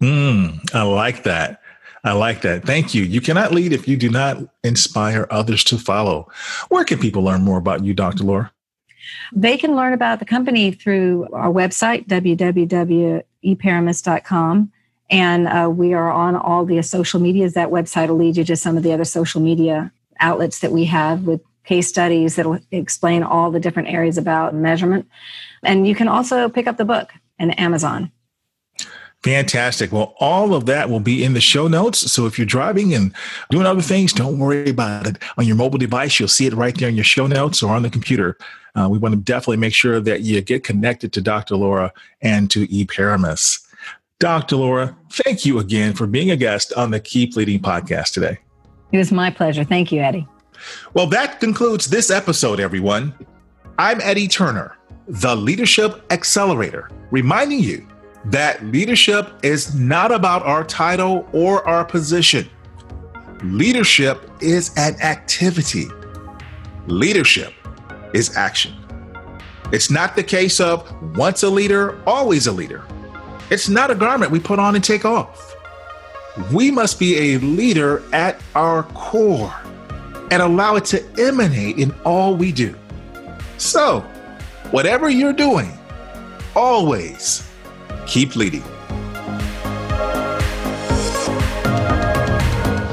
Mm, 0.01 0.73
I 0.73 0.83
like 0.83 1.23
that. 1.23 1.61
I 2.03 2.13
like 2.13 2.41
that. 2.41 2.65
Thank 2.65 2.95
you. 2.95 3.03
You 3.03 3.21
cannot 3.21 3.51
lead 3.51 3.73
if 3.73 3.87
you 3.87 3.95
do 3.95 4.09
not 4.09 4.39
inspire 4.63 5.27
others 5.29 5.63
to 5.65 5.77
follow. 5.77 6.27
Where 6.69 6.83
can 6.83 6.97
people 6.97 7.21
learn 7.21 7.43
more 7.43 7.59
about 7.59 7.83
you, 7.83 7.93
Dr. 7.93 8.23
Laura? 8.23 8.51
They 9.33 9.57
can 9.57 9.75
learn 9.75 9.93
about 9.93 10.19
the 10.19 10.25
company 10.25 10.71
through 10.71 11.27
our 11.33 11.51
website, 11.51 12.07
www.eparamus.com. 12.07 14.71
And 15.09 15.47
uh, 15.47 15.69
we 15.69 15.93
are 15.93 16.11
on 16.11 16.35
all 16.35 16.65
the 16.65 16.81
social 16.81 17.19
medias. 17.19 17.53
That 17.53 17.69
website 17.69 18.07
will 18.07 18.15
lead 18.15 18.37
you 18.37 18.43
to 18.45 18.55
some 18.55 18.77
of 18.77 18.83
the 18.83 18.93
other 18.93 19.05
social 19.05 19.41
media 19.41 19.91
outlets 20.19 20.59
that 20.59 20.71
we 20.71 20.85
have 20.85 21.23
with 21.23 21.41
case 21.63 21.87
studies 21.87 22.35
that'll 22.35 22.59
explain 22.71 23.23
all 23.23 23.51
the 23.51 23.59
different 23.59 23.89
areas 23.89 24.17
about 24.17 24.55
measurement. 24.55 25.07
And 25.63 25.87
you 25.87 25.95
can 25.95 26.07
also 26.07 26.49
pick 26.49 26.67
up 26.67 26.77
the 26.77 26.85
book 26.85 27.11
in 27.39 27.51
Amazon. 27.51 28.11
Fantastic. 29.23 29.91
Well, 29.91 30.15
all 30.19 30.55
of 30.55 30.65
that 30.65 30.89
will 30.89 30.99
be 30.99 31.23
in 31.23 31.33
the 31.33 31.41
show 31.41 31.67
notes. 31.67 32.11
So 32.11 32.25
if 32.25 32.39
you're 32.39 32.47
driving 32.47 32.93
and 32.95 33.13
doing 33.51 33.67
other 33.67 33.81
things, 33.81 34.13
don't 34.13 34.39
worry 34.39 34.71
about 34.71 35.05
it. 35.05 35.17
On 35.37 35.45
your 35.45 35.55
mobile 35.55 35.77
device, 35.77 36.19
you'll 36.19 36.27
see 36.27 36.47
it 36.47 36.53
right 36.53 36.75
there 36.75 36.89
in 36.89 36.95
your 36.95 37.03
show 37.03 37.27
notes 37.27 37.61
or 37.61 37.75
on 37.75 37.83
the 37.83 37.89
computer. 37.89 38.35
Uh, 38.73 38.87
we 38.89 38.97
want 38.97 39.13
to 39.13 39.21
definitely 39.21 39.57
make 39.57 39.75
sure 39.75 39.99
that 39.99 40.21
you 40.21 40.41
get 40.41 40.63
connected 40.63 41.13
to 41.13 41.21
Dr. 41.21 41.55
Laura 41.55 41.93
and 42.21 42.49
to 42.49 42.67
eParamus. 42.67 43.59
Dr. 44.17 44.55
Laura, 44.55 44.95
thank 45.11 45.45
you 45.45 45.59
again 45.59 45.93
for 45.93 46.07
being 46.07 46.31
a 46.31 46.35
guest 46.35 46.73
on 46.73 46.89
the 46.89 46.99
Keep 46.99 47.35
Leading 47.35 47.59
podcast 47.59 48.13
today. 48.13 48.39
It 48.91 48.97
was 48.97 49.11
my 49.11 49.29
pleasure. 49.29 49.63
Thank 49.63 49.91
you, 49.91 50.01
Eddie. 50.01 50.27
Well, 50.93 51.07
that 51.07 51.39
concludes 51.39 51.87
this 51.87 52.11
episode, 52.11 52.59
everyone. 52.59 53.13
I'm 53.77 53.99
Eddie 54.01 54.27
Turner 54.27 54.77
the 55.07 55.35
Leadership 55.35 56.05
Accelerator, 56.09 56.89
reminding 57.11 57.59
you 57.59 57.85
that 58.25 58.63
leadership 58.65 59.33
is 59.43 59.75
not 59.75 60.11
about 60.11 60.43
our 60.43 60.63
title 60.63 61.27
or 61.33 61.67
our 61.67 61.83
position. 61.83 62.49
Leadership 63.43 64.29
is 64.39 64.71
an 64.77 64.95
activity, 65.01 65.87
leadership 66.87 67.53
is 68.13 68.37
action. 68.37 68.73
It's 69.73 69.89
not 69.89 70.15
the 70.15 70.23
case 70.23 70.59
of 70.59 70.89
once 71.17 71.43
a 71.43 71.49
leader, 71.49 72.01
always 72.05 72.47
a 72.47 72.51
leader. 72.51 72.83
It's 73.49 73.67
not 73.67 73.91
a 73.91 73.95
garment 73.95 74.31
we 74.31 74.39
put 74.39 74.59
on 74.59 74.75
and 74.75 74.83
take 74.83 75.03
off. 75.03 75.55
We 76.53 76.71
must 76.71 76.99
be 76.99 77.33
a 77.33 77.39
leader 77.39 78.03
at 78.13 78.41
our 78.55 78.83
core 78.83 79.53
and 80.31 80.41
allow 80.41 80.75
it 80.75 80.85
to 80.85 81.03
emanate 81.19 81.77
in 81.77 81.91
all 82.03 82.35
we 82.35 82.51
do. 82.51 82.75
So, 83.57 84.03
Whatever 84.71 85.09
you're 85.09 85.33
doing, 85.33 85.77
always 86.55 87.45
keep 88.07 88.37
leading. 88.37 88.63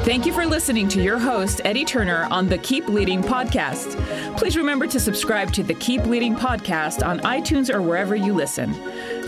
Thank 0.03 0.25
you 0.25 0.33
for 0.33 0.45
listening 0.45 0.89
to 0.89 1.01
your 1.01 1.17
host, 1.17 1.61
Eddie 1.63 1.85
Turner, 1.85 2.27
on 2.31 2.49
the 2.49 2.57
Keep 2.57 2.89
Leading 2.89 3.21
podcast. 3.21 3.95
Please 4.37 4.57
remember 4.57 4.87
to 4.87 4.99
subscribe 4.99 5.53
to 5.53 5.63
the 5.63 5.75
Keep 5.75 6.07
Leading 6.07 6.35
podcast 6.35 7.05
on 7.05 7.19
iTunes 7.19 7.73
or 7.73 7.81
wherever 7.81 8.13
you 8.13 8.33
listen. 8.33 8.73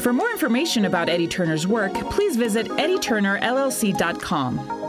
For 0.01 0.11
more 0.11 0.29
information 0.31 0.83
about 0.83 1.07
Eddie 1.07 1.27
Turner's 1.27 1.65
work, 1.65 1.93
please 2.09 2.35
visit 2.35 2.67
eddieturnerllc.com. 2.67 4.80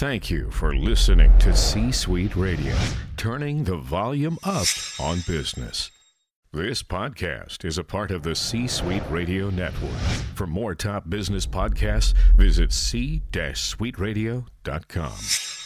Thank 0.00 0.30
you 0.30 0.50
for 0.50 0.74
listening 0.74 1.30
to 1.40 1.54
C 1.54 1.92
Suite 1.92 2.34
Radio, 2.34 2.74
turning 3.18 3.64
the 3.64 3.76
volume 3.76 4.38
up 4.42 4.64
on 4.98 5.18
business. 5.26 5.90
This 6.54 6.82
podcast 6.82 7.66
is 7.66 7.76
a 7.76 7.84
part 7.84 8.10
of 8.10 8.22
the 8.22 8.34
C 8.34 8.66
Suite 8.66 9.02
Radio 9.10 9.50
Network. 9.50 10.00
For 10.34 10.46
more 10.46 10.74
top 10.74 11.10
business 11.10 11.46
podcasts, 11.46 12.14
visit 12.34 12.72
c-suiteradio.com. 12.72 15.59